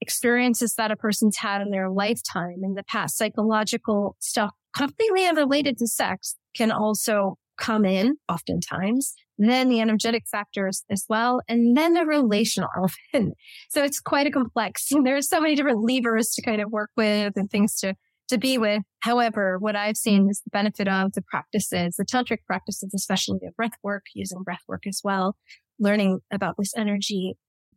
experiences 0.00 0.74
that 0.74 0.90
a 0.90 0.96
person's 0.96 1.36
had 1.36 1.60
in 1.60 1.70
their 1.70 1.90
lifetime 1.90 2.60
in 2.62 2.74
the 2.74 2.84
past, 2.84 3.16
psychological 3.16 4.16
stuff 4.20 4.52
completely 4.76 5.26
unrelated 5.26 5.78
to 5.78 5.86
sex 5.86 6.36
can 6.54 6.70
also 6.70 7.36
come 7.58 7.84
in 7.84 8.16
oftentimes. 8.28 9.14
Then 9.36 9.68
the 9.68 9.80
energetic 9.80 10.24
factors 10.30 10.84
as 10.90 11.04
well. 11.08 11.40
And 11.48 11.76
then 11.76 11.94
the 11.94 12.04
relational 12.06 12.68
element. 12.76 13.36
So 13.70 13.84
it's 13.84 14.00
quite 14.00 14.26
a 14.26 14.30
complex. 14.30 14.88
There 15.04 15.16
are 15.16 15.22
so 15.22 15.40
many 15.40 15.54
different 15.54 15.82
levers 15.82 16.30
to 16.34 16.42
kind 16.42 16.60
of 16.60 16.70
work 16.70 16.90
with 16.96 17.34
and 17.36 17.50
things 17.50 17.76
to, 17.80 17.94
to 18.28 18.38
be 18.38 18.58
with. 18.58 18.82
However, 19.00 19.58
what 19.58 19.76
I've 19.76 19.96
seen 19.96 20.28
is 20.30 20.40
the 20.40 20.50
benefit 20.50 20.88
of 20.88 21.12
the 21.12 21.22
practices, 21.22 21.96
the 21.96 22.04
tantric 22.04 22.38
practices, 22.46 22.92
especially 22.94 23.38
the 23.40 23.52
breath 23.56 23.76
work, 23.82 24.04
using 24.14 24.42
breath 24.42 24.62
work 24.68 24.86
as 24.86 25.00
well, 25.04 25.36
learning 25.78 26.20
about 26.32 26.54
this 26.58 26.72
energy 26.76 27.36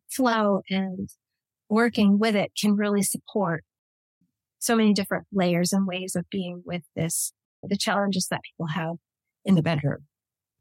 flow 0.09 0.61
and 0.69 1.09
working 1.71 2.19
with 2.19 2.35
it 2.35 2.51
can 2.59 2.75
really 2.75 3.01
support 3.01 3.63
so 4.59 4.75
many 4.75 4.93
different 4.93 5.25
layers 5.31 5.71
and 5.71 5.87
ways 5.87 6.15
of 6.15 6.25
being 6.29 6.61
with 6.65 6.83
this, 6.95 7.33
the 7.63 7.77
challenges 7.77 8.27
that 8.29 8.41
people 8.43 8.67
have 8.67 8.97
in 9.45 9.55
the 9.55 9.63
bedroom. 9.63 10.05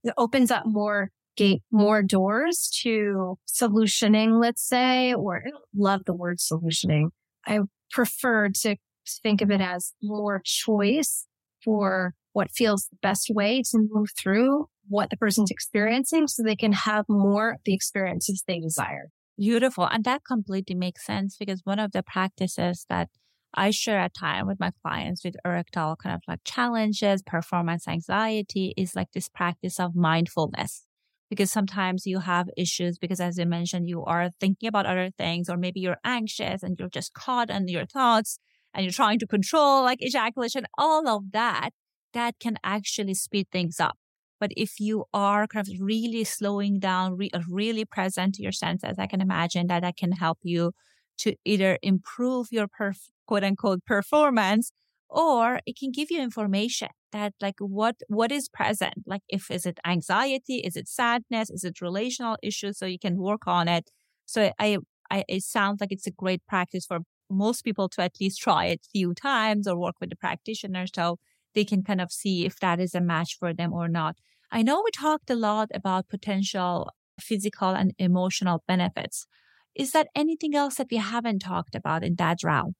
It 0.04 0.14
opens 0.16 0.50
up 0.50 0.62
more 0.64 1.10
gate, 1.36 1.62
more 1.70 2.02
doors 2.02 2.70
to 2.82 3.36
solutioning, 3.52 4.40
let's 4.40 4.66
say, 4.66 5.12
or 5.12 5.42
I 5.46 5.50
love 5.76 6.02
the 6.06 6.14
word 6.14 6.38
solutioning. 6.38 7.08
I 7.44 7.58
prefer 7.90 8.48
to 8.62 8.76
think 9.22 9.42
of 9.42 9.50
it 9.50 9.60
as 9.60 9.92
more 10.00 10.40
choice 10.44 11.26
for 11.64 12.14
what 12.32 12.52
feels 12.52 12.86
the 12.86 12.98
best 13.02 13.30
way 13.34 13.62
to 13.70 13.88
move 13.90 14.10
through 14.16 14.68
what 14.88 15.10
the 15.10 15.16
person's 15.16 15.50
experiencing 15.50 16.28
so 16.28 16.42
they 16.42 16.56
can 16.56 16.72
have 16.72 17.04
more 17.08 17.50
of 17.50 17.58
the 17.64 17.74
experiences 17.74 18.44
they 18.46 18.60
desire. 18.60 19.08
Beautiful. 19.40 19.88
And 19.90 20.04
that 20.04 20.22
completely 20.24 20.76
makes 20.76 21.06
sense 21.06 21.36
because 21.38 21.62
one 21.64 21.80
of 21.80 21.92
the 21.92 22.02
practices 22.02 22.86
that 22.90 23.08
I 23.54 23.70
share 23.70 23.98
at 23.98 24.14
time 24.14 24.46
with 24.46 24.60
my 24.60 24.72
clients 24.82 25.24
with 25.24 25.36
erectile 25.44 25.96
kind 25.96 26.14
of 26.14 26.22
like 26.28 26.40
challenges, 26.44 27.22
performance 27.22 27.88
anxiety 27.88 28.74
is 28.76 28.96
like 28.96 29.12
this 29.12 29.28
practice 29.28 29.80
of 29.80 29.96
mindfulness. 29.96 30.84
Because 31.30 31.50
sometimes 31.52 32.06
you 32.06 32.20
have 32.20 32.50
issues 32.56 32.98
because 32.98 33.20
as 33.20 33.38
I 33.38 33.44
mentioned, 33.44 33.88
you 33.88 34.04
are 34.04 34.30
thinking 34.40 34.68
about 34.68 34.86
other 34.86 35.10
things, 35.16 35.48
or 35.48 35.56
maybe 35.56 35.80
you're 35.80 35.98
anxious 36.04 36.62
and 36.62 36.76
you're 36.78 36.88
just 36.88 37.14
caught 37.14 37.50
in 37.50 37.68
your 37.68 37.86
thoughts 37.86 38.38
and 38.74 38.84
you're 38.84 38.92
trying 38.92 39.20
to 39.20 39.28
control 39.28 39.82
like 39.84 40.02
ejaculation, 40.02 40.66
all 40.78 41.08
of 41.08 41.32
that, 41.32 41.70
that 42.14 42.38
can 42.40 42.56
actually 42.64 43.14
speed 43.14 43.48
things 43.52 43.80
up. 43.80 43.96
But 44.40 44.52
if 44.56 44.80
you 44.80 45.04
are 45.12 45.46
kind 45.46 45.66
of 45.68 45.74
really 45.80 46.24
slowing 46.24 46.78
down, 46.80 47.16
re- 47.16 47.30
uh, 47.34 47.40
really 47.48 47.84
present 47.84 48.34
to 48.36 48.42
your 48.42 48.52
senses, 48.52 48.96
I 48.98 49.06
can 49.06 49.20
imagine 49.20 49.66
that 49.68 49.82
that 49.82 49.96
can 49.96 50.12
help 50.12 50.38
you 50.42 50.72
to 51.18 51.34
either 51.44 51.78
improve 51.82 52.48
your 52.50 52.66
perf- 52.68 53.10
quote 53.26 53.44
unquote 53.44 53.84
performance 53.84 54.72
or 55.08 55.60
it 55.66 55.76
can 55.78 55.90
give 55.92 56.10
you 56.10 56.20
information 56.22 56.88
that 57.12 57.34
like 57.40 57.56
what 57.58 57.96
what 58.08 58.30
is 58.32 58.48
present. 58.48 58.94
Like 59.06 59.22
if 59.28 59.50
is 59.50 59.66
it 59.66 59.78
anxiety? 59.84 60.58
Is 60.58 60.76
it 60.76 60.88
sadness? 60.88 61.50
Is 61.50 61.64
it 61.64 61.80
relational 61.80 62.36
issues? 62.42 62.78
So 62.78 62.86
you 62.86 62.98
can 62.98 63.18
work 63.18 63.46
on 63.46 63.68
it. 63.68 63.90
So 64.26 64.52
i 64.58 64.78
i 65.10 65.24
it 65.28 65.42
sounds 65.42 65.80
like 65.80 65.92
it's 65.92 66.06
a 66.06 66.10
great 66.12 66.42
practice 66.46 66.86
for 66.86 67.00
most 67.30 67.62
people 67.62 67.88
to 67.90 68.02
at 68.02 68.12
least 68.20 68.40
try 68.40 68.66
it 68.66 68.80
a 68.86 68.90
few 68.90 69.14
times 69.14 69.66
or 69.68 69.76
work 69.78 69.96
with 70.00 70.10
the 70.10 70.16
practitioner 70.16 70.84
so 70.92 71.16
they 71.54 71.64
can 71.64 71.82
kind 71.82 72.00
of 72.00 72.10
see 72.12 72.44
if 72.46 72.58
that 72.60 72.80
is 72.80 72.94
a 72.94 73.00
match 73.00 73.36
for 73.38 73.52
them 73.54 73.72
or 73.72 73.88
not 73.88 74.16
i 74.50 74.62
know 74.62 74.82
we 74.84 74.90
talked 74.90 75.30
a 75.30 75.34
lot 75.34 75.68
about 75.74 76.08
potential 76.08 76.90
physical 77.20 77.70
and 77.70 77.92
emotional 77.98 78.62
benefits 78.66 79.26
is 79.74 79.92
that 79.92 80.08
anything 80.14 80.54
else 80.54 80.76
that 80.76 80.88
we 80.90 80.96
haven't 80.96 81.38
talked 81.38 81.74
about 81.74 82.02
in 82.02 82.14
that 82.16 82.38
realm 82.42 82.74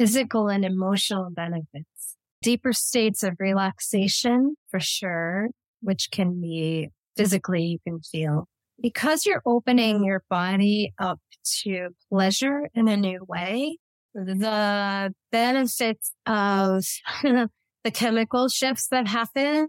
physical 0.00 0.48
and 0.48 0.64
emotional 0.64 1.28
benefits. 1.30 2.16
Deeper 2.40 2.72
states 2.72 3.22
of 3.22 3.34
relaxation 3.38 4.54
for 4.70 4.80
sure, 4.80 5.48
which 5.82 6.08
can 6.10 6.40
be 6.40 6.88
physically 7.18 7.64
you 7.64 7.78
can 7.86 8.00
feel 8.00 8.48
because 8.80 9.26
you're 9.26 9.42
opening 9.44 10.02
your 10.02 10.22
body 10.30 10.94
up 10.98 11.20
to 11.44 11.90
pleasure 12.10 12.70
in 12.72 12.88
a 12.88 12.96
new 12.96 13.22
way. 13.28 13.76
The 14.14 15.12
benefits 15.30 16.12
of 16.24 16.82
the 17.22 17.90
chemical 17.92 18.48
shifts 18.48 18.88
that 18.88 19.06
happen, 19.06 19.68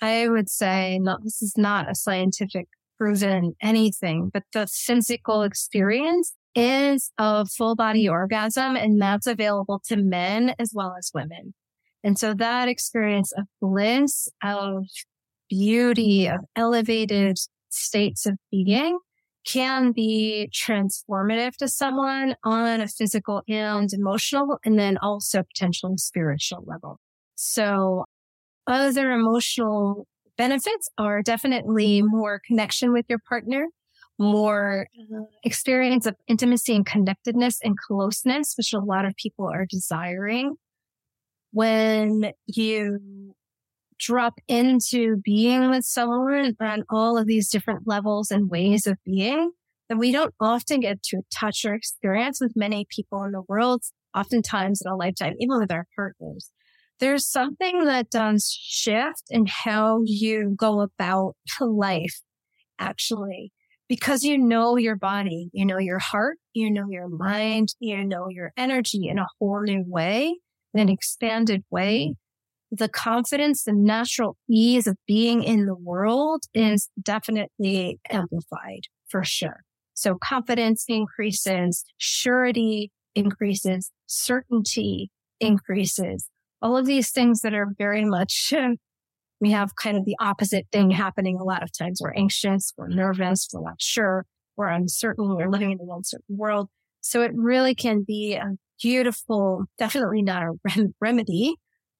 I 0.00 0.28
would 0.28 0.50
say 0.50 0.98
not, 0.98 1.24
this 1.24 1.42
is 1.42 1.54
not 1.56 1.90
a 1.90 1.94
scientific 1.94 2.68
proven 2.98 3.54
anything, 3.60 4.30
but 4.32 4.44
the 4.52 4.66
physical 4.66 5.42
experience 5.42 6.32
is 6.54 7.12
a 7.18 7.44
full 7.44 7.74
body 7.74 8.08
orgasm 8.08 8.76
and 8.76 9.00
that's 9.00 9.26
available 9.26 9.82
to 9.86 9.96
men 9.96 10.54
as 10.58 10.72
well 10.74 10.94
as 10.98 11.10
women. 11.14 11.54
And 12.02 12.18
so 12.18 12.34
that 12.34 12.68
experience 12.68 13.32
of 13.32 13.44
bliss, 13.60 14.28
of 14.42 14.86
beauty, 15.50 16.26
of 16.26 16.40
elevated 16.56 17.36
states 17.68 18.26
of 18.26 18.36
being 18.50 18.98
can 19.46 19.92
be 19.92 20.50
transformative 20.52 21.56
to 21.56 21.68
someone 21.68 22.34
on 22.42 22.80
a 22.80 22.88
physical 22.88 23.42
and 23.48 23.92
emotional 23.92 24.58
and 24.64 24.78
then 24.78 24.98
also 24.98 25.42
potentially 25.42 25.96
spiritual 25.98 26.64
level. 26.66 26.98
So 27.36 28.04
other 28.66 29.12
emotional 29.12 30.06
benefits 30.36 30.88
are 30.98 31.22
definitely 31.22 32.02
more 32.02 32.40
connection 32.46 32.92
with 32.92 33.06
your 33.08 33.20
partner, 33.28 33.68
more 34.18 34.86
uh, 34.98 35.22
experience 35.44 36.06
of 36.06 36.16
intimacy 36.28 36.74
and 36.74 36.86
connectedness 36.86 37.58
and 37.62 37.76
closeness, 37.78 38.54
which 38.56 38.72
a 38.72 38.80
lot 38.80 39.04
of 39.04 39.14
people 39.16 39.48
are 39.48 39.66
desiring. 39.68 40.56
When 41.52 42.32
you 42.46 43.34
drop 43.98 44.34
into 44.46 45.16
being 45.24 45.70
with 45.70 45.84
someone 45.84 46.54
on 46.60 46.84
all 46.90 47.16
of 47.16 47.26
these 47.26 47.48
different 47.48 47.86
levels 47.86 48.30
and 48.30 48.50
ways 48.50 48.86
of 48.86 48.98
being 49.04 49.52
that 49.88 49.96
we 49.96 50.12
don't 50.12 50.34
often 50.40 50.80
get 50.80 51.02
to 51.02 51.22
touch 51.32 51.64
or 51.64 51.74
experience 51.74 52.40
with 52.40 52.52
many 52.56 52.86
people 52.94 53.22
in 53.22 53.32
the 53.32 53.42
world, 53.48 53.82
oftentimes 54.14 54.82
in 54.84 54.90
a 54.90 54.96
lifetime, 54.96 55.34
even 55.38 55.58
with 55.58 55.70
our 55.70 55.86
partners. 55.94 56.50
There's 56.98 57.26
something 57.26 57.84
that 57.84 58.10
does 58.10 58.50
shift 58.50 59.24
in 59.30 59.46
how 59.46 60.02
you 60.04 60.54
go 60.56 60.80
about 60.80 61.36
life, 61.60 62.20
actually 62.78 63.52
because 63.88 64.24
you 64.24 64.38
know 64.38 64.76
your 64.76 64.96
body, 64.96 65.48
you 65.52 65.64
know 65.64 65.78
your 65.78 65.98
heart, 65.98 66.38
you 66.54 66.70
know 66.70 66.86
your 66.90 67.08
mind, 67.08 67.68
you 67.78 68.04
know 68.04 68.28
your 68.28 68.52
energy 68.56 69.08
in 69.08 69.18
a 69.18 69.26
whole 69.38 69.62
new 69.62 69.84
way, 69.86 70.36
in 70.74 70.80
an 70.80 70.88
expanded 70.88 71.62
way. 71.70 72.14
The 72.72 72.88
confidence, 72.88 73.62
the 73.62 73.72
natural 73.72 74.36
ease 74.50 74.86
of 74.86 74.96
being 75.06 75.42
in 75.44 75.66
the 75.66 75.76
world 75.76 76.42
is 76.52 76.88
definitely 77.00 78.00
amplified 78.10 78.82
for 79.08 79.22
sure. 79.22 79.60
So 79.94 80.16
confidence 80.22 80.84
increases, 80.88 81.84
surety 81.96 82.90
increases, 83.14 83.92
certainty 84.06 85.10
increases. 85.40 86.28
All 86.62 86.76
of 86.76 86.86
these 86.86 87.10
things 87.10 87.40
that 87.40 87.54
are 87.54 87.68
very 87.78 88.04
much 88.04 88.52
uh, 88.56 88.72
we 89.40 89.50
have 89.50 89.76
kind 89.76 89.96
of 89.96 90.04
the 90.04 90.16
opposite 90.20 90.66
thing 90.72 90.90
happening 90.90 91.38
a 91.38 91.44
lot 91.44 91.62
of 91.62 91.70
times. 91.76 92.00
We're 92.02 92.14
anxious, 92.14 92.72
we're 92.76 92.88
nervous, 92.88 93.48
we're 93.52 93.62
not 93.62 93.80
sure, 93.80 94.24
we're 94.56 94.68
uncertain, 94.68 95.28
we're 95.28 95.50
living 95.50 95.72
in 95.72 95.80
an 95.80 95.88
uncertain 95.90 96.36
world. 96.36 96.68
So 97.00 97.22
it 97.22 97.32
really 97.34 97.74
can 97.74 98.04
be 98.06 98.34
a 98.34 98.52
beautiful, 98.82 99.64
definitely 99.78 100.22
not 100.22 100.42
a 100.42 100.52
rem- 100.64 100.94
remedy, 101.00 101.56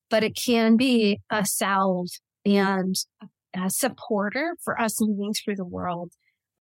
but 0.09 0.25
it 0.25 0.37
can 0.37 0.77
be 0.77 1.21
a 1.31 1.45
salve 1.45 2.09
and 2.45 2.95
a 3.55 3.71
supporter 3.71 4.57
for 4.63 4.81
us 4.81 5.01
moving 5.01 5.35
through 5.35 5.57
the 5.57 5.65
world, 5.65 6.13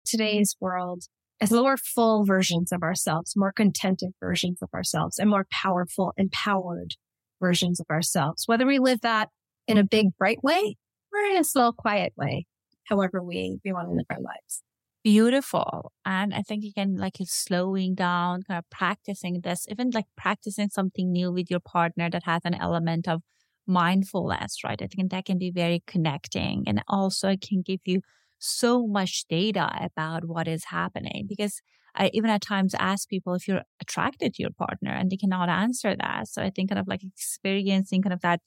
today's 0.04 0.56
world, 0.60 1.04
as 1.40 1.50
more 1.50 1.76
full 1.76 2.24
versions 2.24 2.72
of 2.72 2.82
ourselves, 2.82 3.34
more 3.36 3.52
contented 3.52 4.10
versions 4.20 4.58
of 4.60 4.68
ourselves, 4.74 5.18
and 5.18 5.30
more 5.30 5.46
powerful, 5.50 6.12
empowered 6.16 6.94
versions 7.40 7.80
of 7.80 7.86
ourselves. 7.90 8.44
Whether 8.46 8.66
we 8.66 8.78
live 8.78 9.00
that 9.02 9.30
in 9.66 9.78
a 9.78 9.84
big, 9.84 10.16
bright 10.16 10.42
way 10.42 10.76
or 11.12 11.20
in 11.30 11.36
a 11.36 11.44
slow, 11.44 11.72
quiet 11.72 12.12
way, 12.16 12.46
however 12.84 13.22
we, 13.22 13.58
we 13.64 13.72
want 13.72 13.88
to 13.88 13.92
live 13.92 14.06
our 14.10 14.20
lives. 14.20 14.62
Beautiful. 15.04 15.92
And 16.04 16.34
I 16.34 16.42
think 16.42 16.64
again, 16.64 16.96
like 16.96 17.20
it's 17.20 17.32
slowing 17.32 17.94
down, 17.94 18.42
kind 18.42 18.58
of 18.58 18.68
practicing 18.70 19.40
this, 19.42 19.66
even 19.70 19.90
like 19.90 20.06
practicing 20.16 20.68
something 20.70 21.12
new 21.12 21.30
with 21.32 21.50
your 21.50 21.60
partner 21.60 22.10
that 22.10 22.24
has 22.24 22.42
an 22.44 22.54
element 22.54 23.08
of 23.08 23.22
mindfulness, 23.66 24.64
right? 24.64 24.80
I 24.82 24.86
think 24.86 25.10
that 25.10 25.24
can 25.24 25.38
be 25.38 25.50
very 25.50 25.82
connecting. 25.86 26.64
And 26.66 26.82
also 26.88 27.28
it 27.28 27.42
can 27.42 27.62
give 27.62 27.80
you 27.84 28.00
so 28.38 28.86
much 28.86 29.24
data 29.28 29.70
about 29.80 30.24
what 30.24 30.48
is 30.48 30.64
happening 30.64 31.26
because 31.28 31.60
I 31.98 32.10
even 32.14 32.30
at 32.30 32.40
times 32.40 32.74
ask 32.78 33.08
people 33.08 33.34
if 33.34 33.48
you're 33.48 33.62
attracted 33.80 34.34
to 34.34 34.42
your 34.42 34.52
partner 34.52 34.92
and 34.92 35.10
they 35.10 35.16
cannot 35.16 35.48
answer 35.48 35.96
that. 35.96 36.28
So 36.28 36.42
I 36.42 36.50
think 36.50 36.70
kind 36.70 36.78
of 36.78 36.86
like 36.86 37.02
experiencing 37.02 38.02
kind 38.02 38.12
of 38.12 38.20
that 38.20 38.40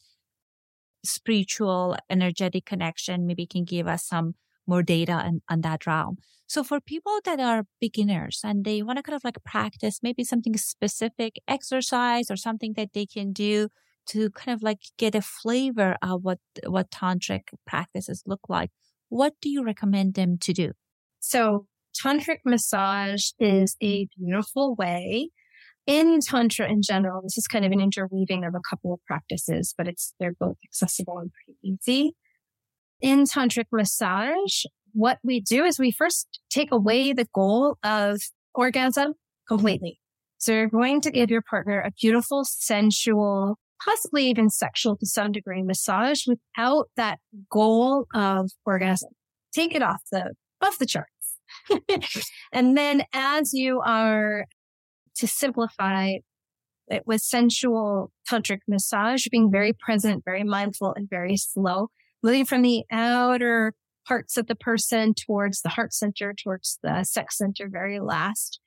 spiritual, 1.04 1.98
energetic 2.10 2.66
connection. 2.66 3.28
Maybe 3.28 3.46
can 3.46 3.66
give 3.66 3.88
us 3.88 4.06
some 4.06 4.36
more 4.68 4.84
data 4.84 5.14
on, 5.14 5.42
on 5.50 5.62
that 5.62 5.86
realm. 5.86 6.18
So 6.48 6.64
for 6.64 6.80
people 6.80 7.20
that 7.26 7.40
are 7.40 7.64
beginners 7.80 8.42
and 8.44 8.64
they 8.66 8.82
want 8.82 8.98
to 8.98 9.04
kind 9.04 9.16
of 9.16 9.24
like 9.24 9.38
practice 9.44 10.00
maybe 10.04 10.24
something 10.24 10.58
specific 10.58 11.40
exercise 11.48 12.30
or 12.30 12.36
something 12.36 12.74
that 12.76 12.94
they 12.94 13.06
can 13.06 13.34
do 13.34 13.70
to 14.08 14.30
kind 14.32 14.54
of 14.54 14.62
like 14.62 14.80
get 14.98 15.16
a 15.16 15.22
flavor 15.22 15.96
of 16.02 16.24
what, 16.24 16.40
what 16.68 16.92
tantric 16.92 17.44
practices 17.66 18.24
look 18.26 18.42
like, 18.50 18.72
what 19.10 19.34
do 19.42 19.50
you 19.50 19.64
recommend 19.64 20.14
them 20.14 20.38
to 20.40 20.54
do? 20.54 20.72
So 21.20 21.68
tantric 21.94 22.40
massage 22.46 23.30
is 23.40 23.76
a 23.82 24.08
beautiful 24.18 24.76
way 24.76 25.30
in 25.88 26.20
tantra 26.22 26.70
in 26.70 26.82
general. 26.82 27.22
This 27.22 27.38
is 27.38 27.48
kind 27.48 27.66
of 27.66 27.72
an 27.72 27.82
interweaving 27.82 28.44
of 28.44 28.56
a 28.56 28.62
couple 28.70 28.94
of 28.94 29.00
practices, 29.06 29.74
but 29.78 29.88
it's, 29.88 30.14
they're 30.20 30.36
both 30.40 30.58
accessible 30.64 31.18
and 31.18 31.32
pretty 31.32 31.58
easy. 31.64 32.16
In 33.02 33.24
tantric 33.24 33.66
massage, 33.72 34.64
what 34.94 35.18
we 35.24 35.42
do 35.42 35.64
is 35.64 35.80
we 35.80 35.92
first 35.92 36.40
take 36.50 36.72
away 36.72 37.14
the 37.14 37.28
goal 37.34 37.78
of 37.84 38.22
orgasm 38.54 39.14
completely. 39.48 40.00
So 40.38 40.52
you're 40.54 40.70
going 40.70 41.02
to 41.02 41.12
give 41.12 41.30
your 41.30 41.42
partner 41.42 41.82
a 41.82 41.92
beautiful, 41.92 42.44
sensual, 42.46 43.58
possibly 43.84 44.28
even 44.28 44.50
sexual 44.50 44.98
to 44.98 45.06
some 45.06 45.32
degree 45.32 45.64
massage 45.64 46.26
without 46.28 46.90
that 46.96 47.20
goal 47.50 48.06
of 48.14 48.52
orgasm. 48.66 49.12
Take 49.54 49.76
it 49.76 49.82
off 49.82 50.02
the, 50.12 50.34
off 50.62 50.78
the 50.78 50.86
charts. 50.86 51.11
and 52.52 52.78
then 52.78 53.04
as 53.14 53.54
you 53.54 53.82
are 53.82 54.46
to 55.16 55.28
simplify 55.28 56.16
it 56.88 57.04
with 57.06 57.22
sensual 57.22 58.12
tantric 58.30 58.60
massage, 58.68 59.28
being 59.32 59.52
very 59.52 59.74
present, 59.74 60.24
very 60.26 60.44
mindful 60.44 60.94
and 60.96 61.10
very 61.10 61.38
slow, 61.38 61.90
moving 62.22 62.46
from 62.46 62.62
the 62.62 62.84
outer 62.92 63.74
parts 64.08 64.38
of 64.38 64.48
the 64.48 64.56
person 64.56 65.14
towards 65.14 65.62
the 65.62 65.70
heart 65.70 65.94
center, 65.94 66.34
towards 66.34 66.80
the 66.84 67.04
sex 67.04 67.38
center, 67.38 67.70
very 67.70 68.00
last. 68.00 68.60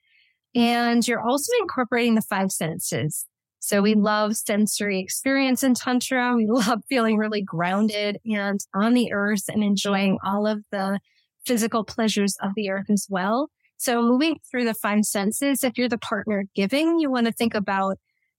And 0.55 1.05
you're 1.07 1.21
also 1.21 1.51
incorporating 1.61 2.15
the 2.15 2.21
five 2.21 2.51
senses. 2.51 3.25
So 3.59 3.81
we 3.81 3.95
love 3.95 4.37
sensory 4.37 4.99
experience 4.99 5.63
in 5.63 5.73
Tantra. 5.73 6.35
We 6.35 6.45
love 6.49 6.81
feeling 6.87 7.17
really 7.17 7.41
grounded 7.41 8.19
and 8.25 8.59
on 8.73 8.93
the 8.93 9.11
earth 9.11 9.49
and 9.49 9.63
enjoying 9.63 10.17
all 10.23 10.47
of 10.47 10.63
the 10.71 10.99
physical 11.45 11.83
pleasures 11.83 12.35
of 12.41 12.51
the 12.55 12.69
earth 12.69 12.89
as 12.89 13.07
well. 13.09 13.49
So 13.77 14.01
moving 14.01 14.39
through 14.49 14.65
the 14.65 14.73
five 14.73 15.03
senses, 15.03 15.63
if 15.63 15.77
you're 15.77 15.89
the 15.89 15.97
partner 15.97 16.45
giving, 16.55 16.99
you 16.99 17.11
want 17.11 17.27
to 17.27 17.31
think 17.31 17.53
about 17.53 17.97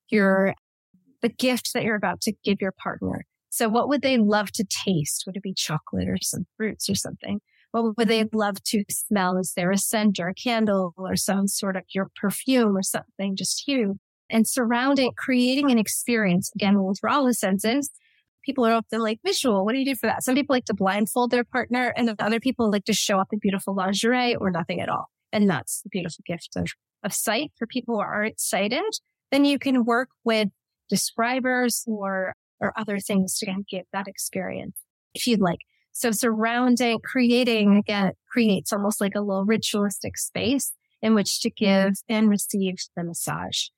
your, 0.09 0.55
the 1.23 1.29
gift 1.29 1.73
that 1.75 1.85
you're 1.85 1.97
about 1.97 2.21
to 2.23 2.33
give 2.45 2.61
your 2.61 2.73
partner. 2.73 3.25
So 3.51 3.69
what 3.69 3.89
would 3.89 4.03
they 4.03 4.19
love 4.19 4.51
to 4.53 4.65
taste? 4.65 5.25
Would 5.27 5.37
it 5.37 5.43
be 5.43 5.55
chocolate 5.55 6.09
or 6.09 6.17
some 6.21 6.47
fruits 6.57 6.89
or 6.91 6.95
something? 6.95 7.41
What 7.73 7.97
would 7.97 8.09
they 8.09 8.25
love 8.33 8.63
to 8.65 8.85
smell? 8.91 9.37
Is 9.37 9.53
there 9.57 9.71
a 9.71 9.79
scent 9.79 10.19
or 10.19 10.29
a 10.29 10.35
candle 10.35 10.95
or 10.97 11.17
some 11.17 11.49
sort 11.49 11.77
of 11.77 11.85
your 11.95 12.11
perfume 12.21 12.77
or 12.77 12.83
something? 12.83 13.37
Just 13.37 13.67
you 13.69 13.99
and 14.31 14.47
surrounding, 14.47 15.13
creating 15.17 15.71
an 15.71 15.79
experience 15.79 16.51
again 16.55 16.83
with 16.83 16.99
all 17.09 17.27
the 17.27 17.35
senses. 17.35 17.91
People 18.47 18.65
are 18.65 18.75
often 18.75 19.01
like 19.01 19.19
visual. 19.25 19.65
What 19.65 19.73
do 19.73 19.79
you 19.79 19.85
do 19.85 19.97
for 19.97 20.07
that? 20.07 20.23
Some 20.23 20.37
people 20.37 20.55
like 20.55 20.67
to 20.67 20.75
blindfold 20.75 21.33
their 21.33 21.45
partner 21.45 21.93
and 21.97 22.15
other 22.21 22.41
people 22.41 22.71
like 22.71 22.85
to 22.85 22.93
show 22.93 23.19
up 23.19 23.29
in 23.33 23.41
beautiful 23.41 23.75
lingerie 23.75 24.37
or 24.37 24.51
nothing 24.51 24.81
at 24.81 24.89
all. 24.89 25.07
And 25.33 25.51
that's 25.51 25.83
the 25.83 25.91
beautiful 25.91 26.23
gift 26.25 26.51
of, 26.57 26.69
of 27.03 27.13
sight 27.13 27.53
for 27.59 27.67
people 27.67 27.97
who 27.97 28.01
aren't 28.01 28.41
sighted. 28.41 28.85
Then 29.33 29.45
you 29.45 29.59
can 29.59 29.85
work 29.85 30.09
with 30.25 30.49
describers 30.89 31.85
or, 31.87 32.35
or 32.61 32.73
other 32.79 33.01
things 33.01 33.37
to 33.39 33.53
give 33.69 33.85
that 33.93 34.07
experience 34.07 34.77
if 35.17 35.27
you'd 35.27 35.41
like. 35.41 35.61
So 35.93 36.11
surrounding, 36.11 37.01
creating 37.03 37.79
again, 37.79 38.13
creates 38.31 38.73
almost 38.73 39.01
like 39.01 39.15
a 39.17 39.21
little 39.21 39.45
ritualistic 39.45 40.19
space 40.19 40.73
in 41.03 41.15
which 41.15 41.41
to 41.41 41.51
give 41.51 41.95
and 42.09 42.29
receive 42.29 42.77
the 42.95 43.03
massage. 43.03 43.69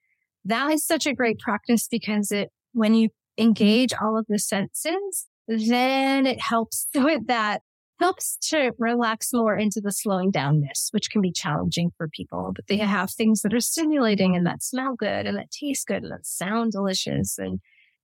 That 0.44 0.72
is 0.72 0.85
such 0.85 1.07
a 1.07 1.14
great 1.14 1.38
practice 1.38 1.87
because 1.88 2.31
it, 2.33 2.50
when 2.72 2.94
you 2.94 3.11
engage 3.38 3.92
all 4.01 4.18
of 4.18 4.27
the 4.29 4.38
senses, 4.38 5.27
then 5.46 6.27
it 6.27 6.40
helps 6.40 6.87
with 6.94 7.27
that 7.27 7.62
helps 8.01 8.37
to 8.37 8.72
relax 8.79 9.33
more 9.33 9.57
into 9.57 9.81
the 9.83 9.90
slowing 9.90 10.31
downness, 10.31 10.88
which 10.92 11.11
can 11.11 11.20
be 11.20 11.33
challenging 11.33 11.90
for 11.96 12.09
people, 12.09 12.53
but 12.55 12.66
they 12.68 12.77
have 12.77 13.11
things 13.11 13.42
that 13.42 13.53
are 13.53 13.61
stimulating 13.61 14.37
and 14.37 14.46
that 14.46 14.62
smell 14.62 14.94
good 14.94 15.27
and 15.27 15.37
that 15.37 15.51
taste 15.51 15.87
good 15.87 16.05
and 16.05 16.12
that 16.12 16.24
sound 16.24 16.72
delicious 16.72 17.38
and 17.38 17.59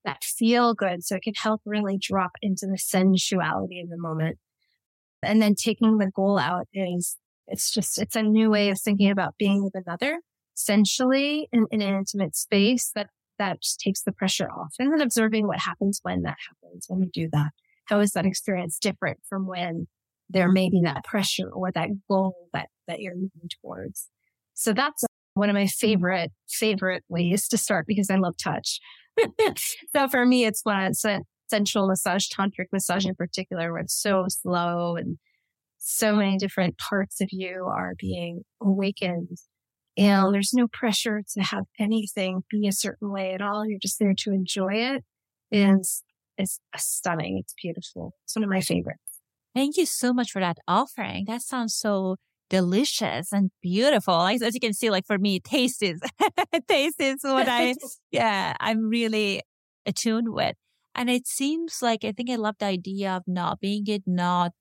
that 0.05 0.25
feel 0.25 0.75
good. 0.75 1.05
So 1.05 1.17
it 1.17 1.23
can 1.23 1.35
help 1.37 1.61
really 1.65 1.97
drop 1.97 2.33
into 2.43 2.67
the 2.67 2.77
sensuality 2.77 3.81
of 3.83 3.89
the 3.89 3.97
moment. 3.97 4.39
And 5.23 5.41
then 5.41 5.55
taking 5.55 5.99
the 5.99 6.11
goal 6.11 6.39
out 6.39 6.67
is, 6.75 7.17
it's 7.47 7.73
just, 7.73 8.01
it's 8.01 8.17
a 8.17 8.23
new 8.23 8.51
way 8.51 8.71
of 8.71 8.81
thinking 8.81 9.11
about 9.11 9.37
being 9.39 9.63
with 9.63 9.75
another 9.75 10.19
sensually 10.55 11.49
in, 11.53 11.67
in 11.71 11.83
an 11.83 11.95
intimate 11.95 12.37
space 12.37 12.91
that, 12.95 13.09
that 13.45 13.59
takes 13.79 14.03
the 14.03 14.13
pressure 14.13 14.51
off 14.51 14.75
and 14.79 14.93
then 14.93 15.01
observing 15.01 15.47
what 15.47 15.59
happens 15.59 16.01
when 16.03 16.23
that 16.23 16.37
happens, 16.49 16.87
when 16.89 17.01
you 17.01 17.11
do 17.13 17.29
that 17.33 17.51
how 17.87 18.01
is 18.01 18.13
that 18.13 18.27
experience 18.27 18.79
different 18.79 19.19
from 19.29 19.47
when 19.47 19.87
there 20.31 20.51
may 20.51 20.71
be 20.71 20.81
that 20.83 21.05
pressure 21.05 21.49
or 21.49 21.71
that 21.73 21.89
goal 22.09 22.49
that, 22.53 22.69
that 22.89 23.01
you're 23.01 23.15
moving 23.15 23.49
towards? 23.61 24.09
So 24.55 24.73
that's 24.73 25.05
one 25.35 25.51
of 25.51 25.55
my 25.55 25.67
favorite, 25.67 26.33
favorite 26.49 27.05
ways 27.09 27.49
to 27.49 27.59
start 27.59 27.87
because 27.87 28.11
I 28.11 28.17
love 28.17 28.37
touch. 28.37 28.81
so 29.95 30.09
for 30.09 30.25
me, 30.25 30.45
it's 30.45 30.61
when 30.65 30.81
it's 30.81 31.05
a 31.05 31.21
sensual 31.49 31.89
massage, 31.89 32.29
tantric 32.29 32.67
massage 32.73 33.05
in 33.05 33.15
particular, 33.15 33.73
where 33.73 33.83
it's 33.83 34.01
so 34.01 34.27
slow 34.29 34.97
and 34.97 35.19
so 35.79 36.17
many 36.17 36.39
different 36.39 36.79
parts 36.79 37.21
of 37.21 37.29
you 37.31 37.67
are 37.67 37.95
being 37.99 38.43
awakened. 38.63 39.37
And 39.97 40.35
there's 40.35 40.53
no 40.53 40.67
pressure 40.67 41.23
to 41.35 41.43
have 41.43 41.65
anything 41.79 42.43
be 42.51 42.67
a 42.67 42.73
certain 42.73 43.11
way 43.11 43.33
at 43.33 43.41
all. 43.41 43.65
You're 43.67 43.79
just 43.81 43.99
there 43.99 44.15
to 44.19 44.33
enjoy 44.33 44.75
it. 44.75 45.05
And 45.53 45.85
is 46.39 46.61
stunning. 46.77 47.39
It's 47.39 47.55
beautiful. 47.61 48.15
It's 48.25 48.35
one 48.35 48.45
of 48.45 48.51
my 48.51 48.61
favorites. 48.61 49.21
Thank 49.55 49.77
you 49.77 49.87
so 49.87 50.13
much 50.13 50.31
for 50.33 50.41
that 50.41 50.59
offering. 50.67 51.27
That 51.29 51.43
sounds 51.43 51.75
so 51.75 52.17
delicious 52.51 53.33
and 53.33 53.51
beautiful. 53.63 54.21
As, 54.23 54.43
as 54.43 54.55
you 54.55 54.61
can 54.61 54.73
see, 54.73 54.91
like 54.91 55.07
for 55.07 55.19
me, 55.19 55.39
taste 55.39 55.83
is, 55.83 56.01
taste 56.69 57.01
is 57.01 57.21
what 57.23 57.49
I, 57.49 57.75
yeah, 58.11 58.55
I'm 58.59 58.89
really 58.89 59.43
attuned 59.87 60.33
with. 60.33 60.57
And 60.97 61.11
it 61.11 61.27
seems 61.27 61.79
like, 61.83 62.05
I 62.05 62.13
think 62.13 62.31
I 62.31 62.37
love 62.37 62.57
the 62.59 62.67
idea 62.67 63.13
of 63.13 63.23
not 63.27 63.61
being 63.61 63.85
it 63.87 64.03
not 64.07 64.53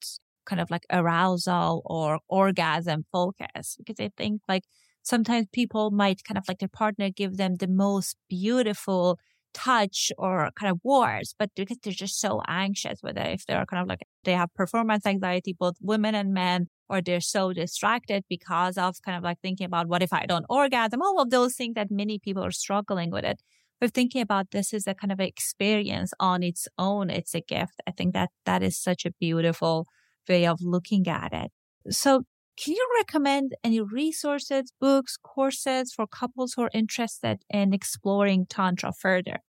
kind 0.46 0.60
of 0.60 0.70
like 0.70 0.84
arousal 0.92 1.82
or 1.86 2.20
orgasm 2.28 3.06
focus 3.12 3.78
because 3.78 4.00
I 4.00 4.12
think 4.18 4.42
like 4.48 4.64
sometimes 5.04 5.48
people 5.52 5.92
might 5.92 6.24
kind 6.24 6.38
of 6.38 6.46
like 6.48 6.60
their 6.60 6.70
partner 6.70 7.10
give 7.10 7.38
them 7.38 7.56
the 7.56 7.68
most 7.68 8.18
beautiful 8.30 9.20
touch 9.54 10.12
or 10.18 10.50
kind 10.60 10.72
of 10.72 10.80
words, 10.84 11.36
but 11.38 11.52
because 11.56 11.78
they're 11.84 11.94
just 11.94 12.20
so 12.20 12.42
anxious, 12.48 13.00
whether 13.02 13.22
if 13.22 13.46
they're 13.46 13.66
kind 13.66 13.82
of 13.82 13.88
like 13.88 14.02
they 14.24 14.34
have 14.34 14.54
performance 14.56 15.06
anxiety, 15.06 15.56
both 15.58 15.76
women 15.82 16.16
and 16.16 16.34
men, 16.34 16.68
or 16.90 17.02
they're 17.02 17.22
so 17.22 17.54
distracted 17.54 18.24
because 18.30 18.78
of 18.78 18.96
kind 19.06 19.18
of 19.18 19.24
like 19.24 19.40
thinking 19.42 19.66
about 19.66 19.88
what 19.88 20.04
if 20.04 20.12
I 20.12 20.26
don't 20.26 20.46
orgasm, 20.50 21.02
all 21.02 21.22
of 21.22 21.30
those 21.30 21.56
things 21.56 21.76
that 21.76 21.92
many 21.92 22.20
people 22.20 22.44
are 22.44 22.52
struggling 22.52 23.12
with 23.12 23.26
it. 23.26 23.42
But 23.80 23.94
thinking 23.94 24.22
about 24.22 24.52
this 24.52 24.74
is 24.74 24.88
a 24.88 24.94
kind 24.94 25.12
of 25.12 25.20
experience 25.20 26.14
on 26.20 26.42
its 26.42 26.68
own. 26.78 27.10
It's 27.10 27.36
a 27.36 27.42
gift. 27.42 27.82
I 27.86 27.92
think 27.92 28.14
that 28.14 28.30
that 28.46 28.64
is 28.64 28.78
such 28.78 29.06
a 29.06 29.12
beautiful 29.20 29.88
way 30.28 30.48
of 30.48 30.60
looking 30.62 31.08
at 31.08 31.34
it. 31.34 31.52
So 31.94 32.24
can 32.58 32.74
you 32.74 32.88
recommend 32.98 33.56
any 33.64 33.82
resources, 33.82 34.72
books, 34.80 35.18
courses 35.18 35.94
for 35.94 36.06
couples 36.08 36.54
who 36.54 36.64
are 36.64 36.72
interested 36.74 37.40
in 37.50 37.74
exploring 37.74 38.46
Tantra 38.48 38.92
further? 39.00 39.40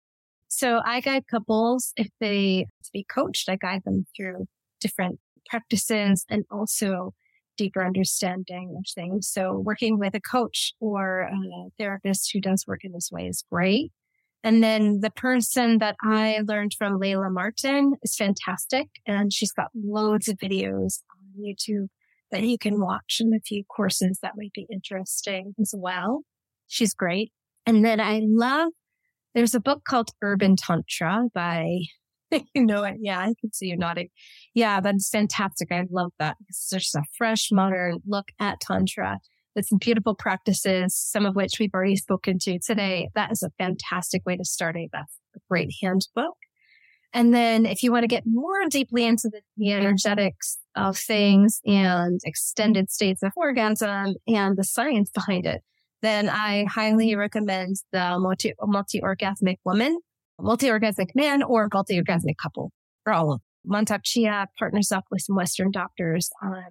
So 0.49 0.81
I 0.85 1.01
guide 1.01 1.25
couples 1.31 1.93
if 1.97 2.09
they 2.21 2.67
to 2.85 2.91
be 2.93 3.05
coached, 3.05 3.49
I 3.49 3.57
guide 3.57 3.83
them 3.85 4.07
through 4.17 4.47
different 4.81 5.19
practices 5.47 6.25
and 6.31 6.45
also 6.51 7.13
deeper 7.57 7.85
understanding 7.85 8.75
of 8.79 8.85
things. 8.95 9.29
So 9.29 9.59
working 9.59 9.99
with 9.99 10.15
a 10.15 10.21
coach 10.21 10.73
or 10.81 11.23
a 11.23 11.71
therapist 11.79 12.31
who 12.33 12.41
does 12.41 12.65
work 12.67 12.81
in 12.85 12.93
this 12.93 13.11
way 13.13 13.27
is 13.27 13.45
great. 13.51 13.93
And 14.43 14.63
then 14.63 15.01
the 15.01 15.11
person 15.11 15.79
that 15.79 15.97
I 16.03 16.41
learned 16.47 16.75
from 16.77 17.01
Layla 17.01 17.33
Martin 17.33 17.95
is 18.03 18.15
fantastic. 18.15 18.89
And 19.07 19.33
she's 19.33 19.53
got 19.53 19.71
loads 19.75 20.29
of 20.29 20.37
videos 20.37 21.01
on 21.11 21.43
YouTube 21.43 21.89
that 22.35 22.43
you 22.43 22.59
can 22.59 22.81
watch 22.81 23.19
and 23.21 23.33
a 23.33 23.41
few 23.41 23.63
courses 23.65 24.19
that 24.23 24.33
might 24.37 24.53
be 24.53 24.67
interesting 24.71 25.55
as 25.61 25.73
well. 25.77 26.23
She's 26.67 26.93
great. 26.93 27.33
And 27.65 27.85
then 27.85 28.01
I 28.01 28.23
love, 28.25 28.73
there's 29.35 29.55
a 29.55 29.61
book 29.61 29.83
called 29.87 30.11
Urban 30.21 30.57
Tantra 30.57 31.25
by, 31.33 31.79
you 32.31 32.67
know 32.67 32.83
it. 32.83 32.97
Yeah, 33.01 33.21
I 33.21 33.35
can 33.41 33.53
see 33.53 33.67
you 33.67 33.77
nodding. 33.77 34.09
Yeah, 34.53 34.81
that's 34.81 35.09
fantastic. 35.09 35.69
I 35.71 35.85
love 35.91 36.11
that. 36.19 36.37
It's 36.49 36.69
just 36.69 36.95
a 36.97 37.03
fresh, 37.17 37.51
modern 37.53 38.01
look 38.07 38.27
at 38.41 38.61
Tantra 38.61 39.21
with 39.55 39.67
some 39.67 39.79
beautiful 39.79 40.17
practices, 40.17 40.97
some 40.97 41.25
of 41.25 41.37
which 41.37 41.61
we've 41.61 41.73
already 41.73 41.97
spoken 41.97 42.39
to 42.41 42.59
today. 42.59 43.11
That 43.15 43.31
is 43.31 43.45
a 43.45 43.53
fantastic 43.59 44.27
way 44.27 44.37
to 44.37 44.45
start 44.45 44.77
a, 44.77 44.89
that's 44.93 45.21
a 45.37 45.39
great 45.49 45.71
handbook. 45.81 46.35
And 47.15 47.33
then 47.33 47.65
if 47.65 47.85
you 47.85 47.93
want 47.93 48.03
to 48.03 48.09
get 48.09 48.25
more 48.27 48.67
deeply 48.69 49.05
into 49.05 49.31
the, 49.31 49.41
the 49.57 49.73
energetics 49.73 50.59
of 50.75 50.99
things 50.99 51.61
and 51.65 52.21
extended 52.25 52.91
states 52.91 53.23
of 53.23 53.31
orgasm 53.37 54.15
and 54.27 54.57
the 54.57 54.65
science 54.65 55.11
behind 55.11 55.47
it, 55.47 55.63
then 56.03 56.29
I 56.29 56.65
highly 56.65 57.15
recommend 57.15 57.77
the 57.93 58.19
multi, 58.19 58.53
multi-orgasmic 58.61 59.59
woman, 59.65 60.01
multi-orgasmic 60.41 61.15
man, 61.15 61.45
or 61.45 61.69
multi-orgasmic 61.73 62.37
couple 62.43 62.73
for 63.05 63.13
all 63.13 63.33
of 63.33 63.41
them. 63.41 63.85
Mantak 63.87 64.01
Chia 64.03 64.49
partners 64.59 64.91
up 64.91 65.05
with 65.11 65.23
some 65.23 65.37
Western 65.37 65.71
doctors 65.71 66.29
on, 66.43 66.65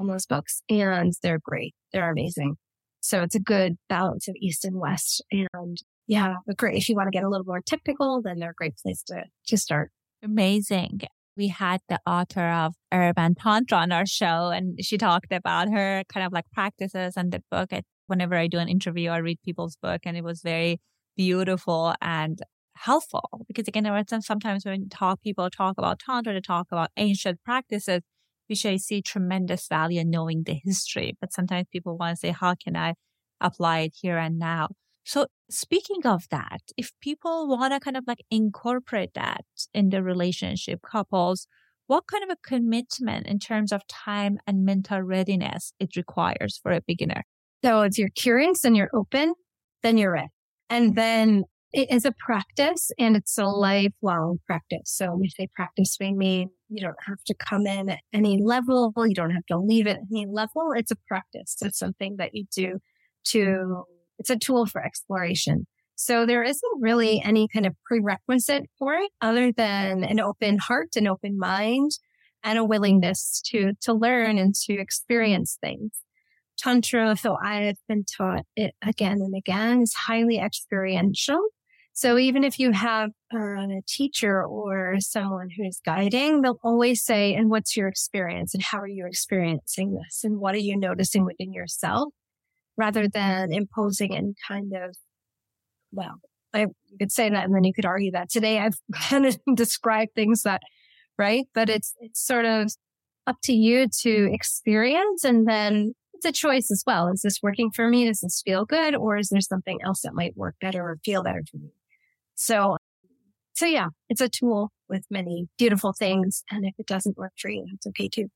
on 0.00 0.06
those 0.08 0.26
books 0.26 0.62
and 0.70 1.12
they're 1.22 1.38
great. 1.40 1.74
They're 1.92 2.10
amazing. 2.10 2.56
So 3.00 3.22
it's 3.22 3.34
a 3.34 3.40
good 3.40 3.76
balance 3.88 4.28
of 4.28 4.34
East 4.40 4.64
and 4.64 4.80
West. 4.80 5.22
And 5.30 5.78
yeah, 6.10 6.34
great. 6.56 6.76
If 6.76 6.88
you 6.88 6.96
want 6.96 7.06
to 7.06 7.12
get 7.12 7.22
a 7.22 7.28
little 7.28 7.46
more 7.46 7.60
technical, 7.64 8.20
then 8.20 8.40
they're 8.40 8.50
a 8.50 8.54
great 8.54 8.76
place 8.78 9.04
to, 9.04 9.26
to 9.46 9.56
start. 9.56 9.92
Amazing. 10.24 11.02
We 11.36 11.46
had 11.46 11.82
the 11.88 12.00
author 12.04 12.48
of 12.48 12.74
Urban 12.92 13.36
Tantra 13.36 13.78
on 13.78 13.92
our 13.92 14.06
show 14.06 14.50
and 14.50 14.76
she 14.84 14.98
talked 14.98 15.30
about 15.32 15.68
her 15.68 16.02
kind 16.12 16.26
of 16.26 16.32
like 16.32 16.46
practices 16.52 17.14
and 17.16 17.30
the 17.30 17.44
book. 17.48 17.70
whenever 18.08 18.34
I 18.34 18.48
do 18.48 18.58
an 18.58 18.68
interview, 18.68 19.10
I 19.10 19.18
read 19.18 19.38
people's 19.44 19.76
book 19.76 20.00
and 20.04 20.16
it 20.16 20.24
was 20.24 20.42
very 20.42 20.80
beautiful 21.16 21.94
and 22.02 22.42
helpful 22.74 23.44
because 23.46 23.68
again, 23.68 23.84
there 23.84 23.94
are 23.94 24.02
sometimes 24.20 24.64
when 24.64 24.88
talk, 24.88 25.22
people 25.22 25.48
talk 25.48 25.78
about 25.78 26.00
Tantra, 26.00 26.32
to 26.32 26.40
talk 26.40 26.66
about 26.72 26.90
ancient 26.96 27.38
practices, 27.44 28.02
which 28.48 28.66
I 28.66 28.78
see 28.78 29.00
tremendous 29.00 29.68
value 29.68 30.00
in 30.00 30.10
knowing 30.10 30.42
the 30.42 30.58
history. 30.64 31.16
But 31.20 31.32
sometimes 31.32 31.68
people 31.70 31.96
want 31.96 32.16
to 32.16 32.20
say, 32.20 32.30
how 32.30 32.56
can 32.56 32.74
I 32.74 32.94
apply 33.40 33.80
it 33.82 33.94
here 34.02 34.18
and 34.18 34.40
now? 34.40 34.70
So 35.04 35.26
speaking 35.50 36.06
of 36.06 36.28
that, 36.30 36.60
if 36.76 36.92
people 37.00 37.48
want 37.48 37.72
to 37.72 37.80
kind 37.80 37.96
of 37.96 38.04
like 38.06 38.20
incorporate 38.30 39.14
that 39.14 39.44
in 39.74 39.90
the 39.90 40.02
relationship 40.02 40.80
couples, 40.82 41.46
what 41.86 42.04
kind 42.06 42.22
of 42.22 42.30
a 42.30 42.48
commitment 42.48 43.26
in 43.26 43.38
terms 43.38 43.72
of 43.72 43.86
time 43.88 44.38
and 44.46 44.64
mental 44.64 45.00
readiness 45.00 45.72
it 45.80 45.96
requires 45.96 46.60
for 46.62 46.70
a 46.72 46.80
beginner? 46.86 47.24
So 47.64 47.82
if 47.82 47.98
you're 47.98 48.10
curious 48.14 48.64
and 48.64 48.76
you're 48.76 48.90
open, 48.94 49.34
then 49.82 49.98
you're 49.98 50.16
in. 50.16 50.28
And 50.68 50.94
then 50.94 51.44
it 51.72 51.90
is 51.90 52.04
a 52.04 52.12
practice 52.12 52.90
and 52.98 53.16
it's 53.16 53.38
a 53.38 53.44
lifelong 53.44 54.38
practice. 54.46 54.84
So 54.84 55.10
when 55.10 55.20
we 55.20 55.28
say 55.30 55.48
practice, 55.54 55.96
we 56.00 56.12
mean 56.12 56.50
you 56.68 56.82
don't 56.82 56.96
have 57.06 57.22
to 57.26 57.34
come 57.34 57.66
in 57.66 57.88
at 57.88 58.00
any 58.12 58.40
level. 58.42 58.92
You 58.96 59.14
don't 59.14 59.30
have 59.30 59.46
to 59.46 59.58
leave 59.58 59.86
at 59.86 59.98
any 60.10 60.26
level. 60.26 60.72
It's 60.76 60.90
a 60.90 60.96
practice. 61.08 61.56
It's 61.60 61.78
something 61.78 62.16
that 62.18 62.30
you 62.34 62.44
do 62.54 62.78
to, 63.28 63.84
it's 64.20 64.30
a 64.30 64.36
tool 64.36 64.66
for 64.66 64.84
exploration. 64.84 65.66
So 65.96 66.24
there 66.24 66.42
isn't 66.42 66.80
really 66.80 67.16
mm. 67.16 67.26
any 67.26 67.48
kind 67.48 67.66
of 67.66 67.74
prerequisite 67.84 68.70
for 68.78 68.94
it 68.94 69.10
other 69.20 69.50
than 69.50 70.04
an 70.04 70.20
open 70.20 70.58
heart, 70.58 70.90
an 70.94 71.08
open 71.08 71.38
mind, 71.38 71.90
and 72.44 72.58
a 72.58 72.64
willingness 72.64 73.42
to, 73.46 73.72
to 73.82 73.92
learn 73.92 74.38
and 74.38 74.54
to 74.66 74.74
experience 74.74 75.58
things. 75.60 75.90
Tantra, 76.56 77.16
though 77.22 77.38
I 77.42 77.62
have 77.62 77.78
been 77.88 78.04
taught 78.04 78.44
it 78.56 78.74
again 78.82 79.20
and 79.20 79.34
again, 79.34 79.82
is 79.82 79.94
highly 79.94 80.38
experiential. 80.38 81.40
So 81.92 82.18
even 82.18 82.44
if 82.44 82.58
you 82.58 82.72
have 82.72 83.10
a 83.32 83.82
teacher 83.86 84.42
or 84.42 84.96
someone 85.00 85.48
who's 85.54 85.80
guiding, 85.84 86.40
they'll 86.40 86.60
always 86.62 87.04
say, 87.04 87.34
and 87.34 87.50
what's 87.50 87.76
your 87.76 87.88
experience 87.88 88.54
and 88.54 88.62
how 88.62 88.78
are 88.78 88.88
you 88.88 89.06
experiencing 89.06 89.94
this? 89.94 90.24
And 90.24 90.38
what 90.38 90.54
are 90.54 90.58
you 90.58 90.78
noticing 90.78 91.24
within 91.24 91.52
yourself 91.52 92.14
rather 92.76 93.04
mm-hmm. 93.04 93.18
than 93.18 93.52
imposing 93.52 94.14
and 94.14 94.36
kind 94.46 94.72
of, 94.74 94.96
well, 95.92 96.16
I 96.52 96.66
could 96.98 97.12
say 97.12 97.30
that 97.30 97.44
and 97.44 97.54
then 97.54 97.64
you 97.64 97.72
could 97.72 97.86
argue 97.86 98.10
that 98.12 98.30
today 98.30 98.58
I've 98.58 98.78
kind 98.94 99.26
of 99.26 99.38
described 99.54 100.14
things 100.14 100.42
that, 100.42 100.62
right? 101.18 101.46
But 101.54 101.68
it's, 101.68 101.94
it's 102.00 102.24
sort 102.24 102.44
of 102.44 102.72
up 103.26 103.36
to 103.44 103.52
you 103.52 103.86
to 104.02 104.32
experience 104.32 105.24
and 105.24 105.46
then 105.46 105.94
it's 106.14 106.26
a 106.26 106.32
choice 106.32 106.70
as 106.70 106.82
well. 106.86 107.08
Is 107.08 107.22
this 107.22 107.38
working 107.42 107.70
for 107.70 107.88
me? 107.88 108.06
Does 108.06 108.20
this 108.20 108.42
feel 108.44 108.66
good? 108.66 108.94
Or 108.94 109.16
is 109.16 109.30
there 109.30 109.40
something 109.40 109.78
else 109.82 110.02
that 110.02 110.14
might 110.14 110.36
work 110.36 110.54
better 110.60 110.82
or 110.82 110.98
feel 111.02 111.22
better 111.22 111.42
for 111.50 111.56
me? 111.56 111.70
So, 112.34 112.76
so 113.54 113.64
yeah, 113.66 113.88
it's 114.10 114.20
a 114.20 114.28
tool 114.28 114.70
with 114.88 115.04
many 115.10 115.48
beautiful 115.56 115.94
things. 115.94 116.42
And 116.50 116.66
if 116.66 116.74
it 116.78 116.86
doesn't 116.86 117.16
work 117.16 117.32
for 117.40 117.50
you, 117.50 117.64
that's 117.70 117.86
okay 117.86 118.08
too. 118.08 118.28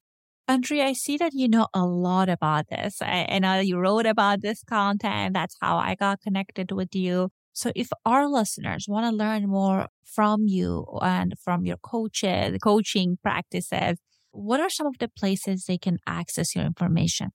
Andrea, 0.46 0.86
I 0.86 0.92
see 0.92 1.16
that 1.16 1.32
you 1.32 1.48
know 1.48 1.68
a 1.72 1.86
lot 1.86 2.28
about 2.28 2.68
this. 2.68 3.00
I, 3.00 3.26
I 3.30 3.38
know 3.38 3.60
you 3.60 3.78
wrote 3.78 4.06
about 4.06 4.42
this 4.42 4.62
content. 4.62 5.34
That's 5.34 5.56
how 5.60 5.78
I 5.78 5.94
got 5.94 6.20
connected 6.20 6.70
with 6.70 6.94
you. 6.94 7.30
So 7.52 7.72
if 7.74 7.88
our 8.04 8.28
listeners 8.28 8.86
want 8.88 9.10
to 9.10 9.16
learn 9.16 9.48
more 9.48 9.88
from 10.04 10.46
you 10.46 10.86
and 11.00 11.34
from 11.42 11.64
your 11.64 11.78
coaches, 11.78 12.58
coaching 12.62 13.16
practices, 13.22 13.98
what 14.32 14.60
are 14.60 14.68
some 14.68 14.86
of 14.86 14.98
the 14.98 15.08
places 15.08 15.64
they 15.64 15.78
can 15.78 15.98
access 16.06 16.54
your 16.54 16.64
information? 16.64 17.30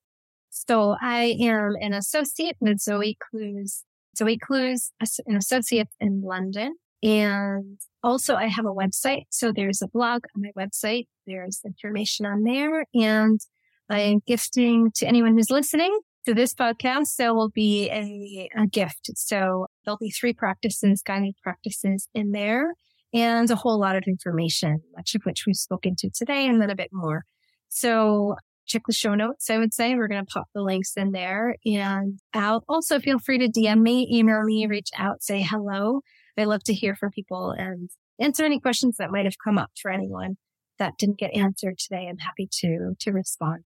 So 0.50 0.96
I 1.00 1.36
am 1.40 1.74
an 1.80 1.94
associate 1.94 2.56
with 2.60 2.78
Zoë 2.78 3.14
Clews 3.18 3.84
Zoë 4.16 4.38
Clews, 4.40 4.90
an 5.26 5.36
associate 5.36 5.88
in 6.00 6.22
London. 6.22 6.76
And 7.02 7.78
also 8.02 8.34
I 8.34 8.46
have 8.46 8.66
a 8.66 8.74
website. 8.74 9.24
So 9.30 9.52
there's 9.52 9.82
a 9.82 9.88
blog 9.88 10.22
on 10.36 10.42
my 10.42 10.52
website. 10.56 11.06
There's 11.26 11.60
information 11.64 12.26
on 12.26 12.42
there 12.44 12.84
and 12.94 13.40
I 13.88 14.00
am 14.00 14.20
gifting 14.26 14.90
to 14.96 15.06
anyone 15.06 15.34
who's 15.34 15.50
listening 15.50 15.98
to 16.26 16.34
this 16.34 16.54
podcast. 16.54 17.16
There 17.16 17.34
will 17.34 17.50
be 17.50 17.88
a, 17.90 18.48
a 18.60 18.66
gift. 18.66 19.10
So 19.16 19.66
there'll 19.84 19.98
be 19.98 20.10
three 20.10 20.34
practices, 20.34 21.02
guided 21.02 21.34
practices 21.42 22.08
in 22.14 22.32
there 22.32 22.74
and 23.12 23.50
a 23.50 23.56
whole 23.56 23.80
lot 23.80 23.96
of 23.96 24.04
information, 24.06 24.80
much 24.94 25.14
of 25.14 25.22
which 25.24 25.44
we've 25.46 25.56
spoken 25.56 25.96
to 25.98 26.10
today 26.10 26.46
and 26.46 26.60
then 26.60 26.70
a 26.70 26.76
bit 26.76 26.90
more. 26.92 27.24
So 27.68 28.36
check 28.70 28.82
the 28.86 28.92
show 28.92 29.14
notes, 29.14 29.50
I 29.50 29.58
would 29.58 29.74
say. 29.74 29.94
We're 29.94 30.08
going 30.08 30.24
to 30.24 30.32
pop 30.32 30.48
the 30.54 30.62
links 30.62 30.92
in 30.96 31.12
there. 31.12 31.56
And 31.64 32.18
I'll 32.32 32.64
also 32.68 33.00
feel 33.00 33.18
free 33.18 33.38
to 33.38 33.48
DM 33.48 33.82
me, 33.82 34.08
email 34.10 34.42
me, 34.42 34.66
reach 34.66 34.90
out, 34.96 35.22
say 35.22 35.42
hello. 35.42 36.00
I 36.38 36.44
love 36.44 36.62
to 36.64 36.74
hear 36.74 36.94
from 36.94 37.10
people 37.10 37.50
and 37.50 37.90
answer 38.18 38.44
any 38.44 38.60
questions 38.60 38.96
that 38.98 39.10
might 39.10 39.26
have 39.26 39.36
come 39.42 39.58
up 39.58 39.70
for 39.80 39.90
anyone 39.90 40.36
that 40.78 40.94
didn't 40.98 41.18
get 41.18 41.34
answered 41.34 41.78
today. 41.78 42.06
I'm 42.08 42.18
happy 42.18 42.48
to, 42.60 42.94
to 42.98 43.12
respond. 43.12 43.64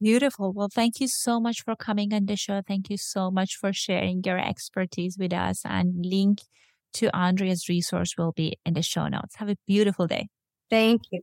Beautiful. 0.00 0.52
Well, 0.52 0.68
thank 0.72 1.00
you 1.00 1.08
so 1.08 1.40
much 1.40 1.62
for 1.62 1.76
coming 1.76 2.12
on 2.12 2.26
the 2.26 2.36
show. 2.36 2.62
Thank 2.66 2.90
you 2.90 2.96
so 2.96 3.30
much 3.30 3.56
for 3.56 3.72
sharing 3.72 4.22
your 4.24 4.38
expertise 4.38 5.16
with 5.18 5.32
us 5.32 5.62
and 5.64 6.04
link 6.04 6.40
to 6.94 7.14
Andrea's 7.14 7.68
resource 7.68 8.14
will 8.16 8.32
be 8.32 8.56
in 8.64 8.74
the 8.74 8.82
show 8.82 9.08
notes. 9.08 9.36
Have 9.36 9.48
a 9.48 9.56
beautiful 9.66 10.06
day. 10.06 10.28
Thank 10.70 11.02
you. 11.10 11.20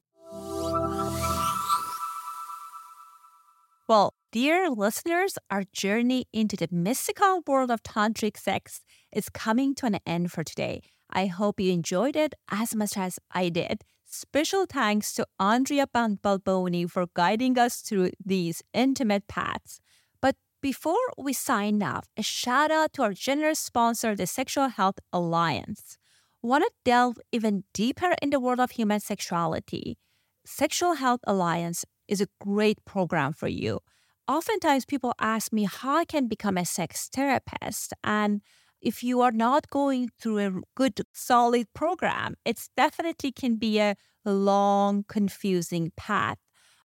Well, 3.87 4.13
dear 4.31 4.69
listeners, 4.69 5.37
our 5.49 5.63
journey 5.73 6.25
into 6.31 6.55
the 6.55 6.67
mystical 6.71 7.41
world 7.45 7.71
of 7.71 7.83
tantric 7.83 8.37
sex 8.37 8.81
is 9.11 9.29
coming 9.29 9.75
to 9.75 9.85
an 9.87 9.99
end 10.05 10.31
for 10.31 10.43
today. 10.43 10.81
I 11.09 11.25
hope 11.25 11.59
you 11.59 11.73
enjoyed 11.73 12.15
it 12.15 12.33
as 12.49 12.73
much 12.73 12.95
as 12.95 13.19
I 13.31 13.49
did. 13.49 13.83
Special 14.05 14.65
thanks 14.65 15.13
to 15.13 15.25
Andrea 15.39 15.87
Balboni 15.87 16.89
for 16.89 17.07
guiding 17.13 17.57
us 17.57 17.81
through 17.81 18.11
these 18.23 18.61
intimate 18.73 19.27
paths. 19.27 19.81
But 20.21 20.35
before 20.61 21.11
we 21.17 21.33
sign 21.33 21.81
off, 21.83 22.07
a 22.15 22.23
shout 22.23 22.71
out 22.71 22.93
to 22.93 23.03
our 23.03 23.13
generous 23.13 23.59
sponsor, 23.59 24.15
the 24.15 24.27
Sexual 24.27 24.69
Health 24.69 24.99
Alliance. 25.11 25.97
Want 26.41 26.63
to 26.63 26.71
delve 26.85 27.17
even 27.31 27.65
deeper 27.73 28.15
in 28.21 28.29
the 28.29 28.39
world 28.39 28.59
of 28.59 28.71
human 28.71 28.99
sexuality? 28.99 29.97
Sexual 30.45 30.93
Health 30.95 31.21
Alliance 31.27 31.85
is 32.11 32.21
a 32.21 32.27
great 32.39 32.77
program 32.85 33.33
for 33.33 33.47
you. 33.47 33.79
Oftentimes, 34.27 34.85
people 34.85 35.13
ask 35.19 35.51
me 35.51 35.63
how 35.63 35.95
I 35.95 36.05
can 36.05 36.27
become 36.27 36.57
a 36.57 36.65
sex 36.65 37.09
therapist. 37.11 37.93
And 38.03 38.41
if 38.81 39.01
you 39.01 39.21
are 39.21 39.31
not 39.31 39.69
going 39.69 40.09
through 40.19 40.39
a 40.39 40.51
good, 40.75 41.01
solid 41.13 41.67
program, 41.73 42.35
it's 42.45 42.69
definitely 42.77 43.31
can 43.31 43.55
be 43.55 43.79
a 43.79 43.95
long, 44.25 45.05
confusing 45.07 45.91
path. 45.97 46.37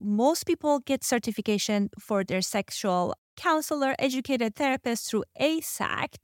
Most 0.01 0.47
people 0.47 0.81
get 0.81 1.03
certification 1.03 1.91
for 1.99 2.23
their 2.23 2.43
sexual 2.43 3.15
counselor, 3.37 3.95
educated 3.99 4.55
therapist 4.55 5.11
through 5.11 5.25
AASECT, 5.41 6.17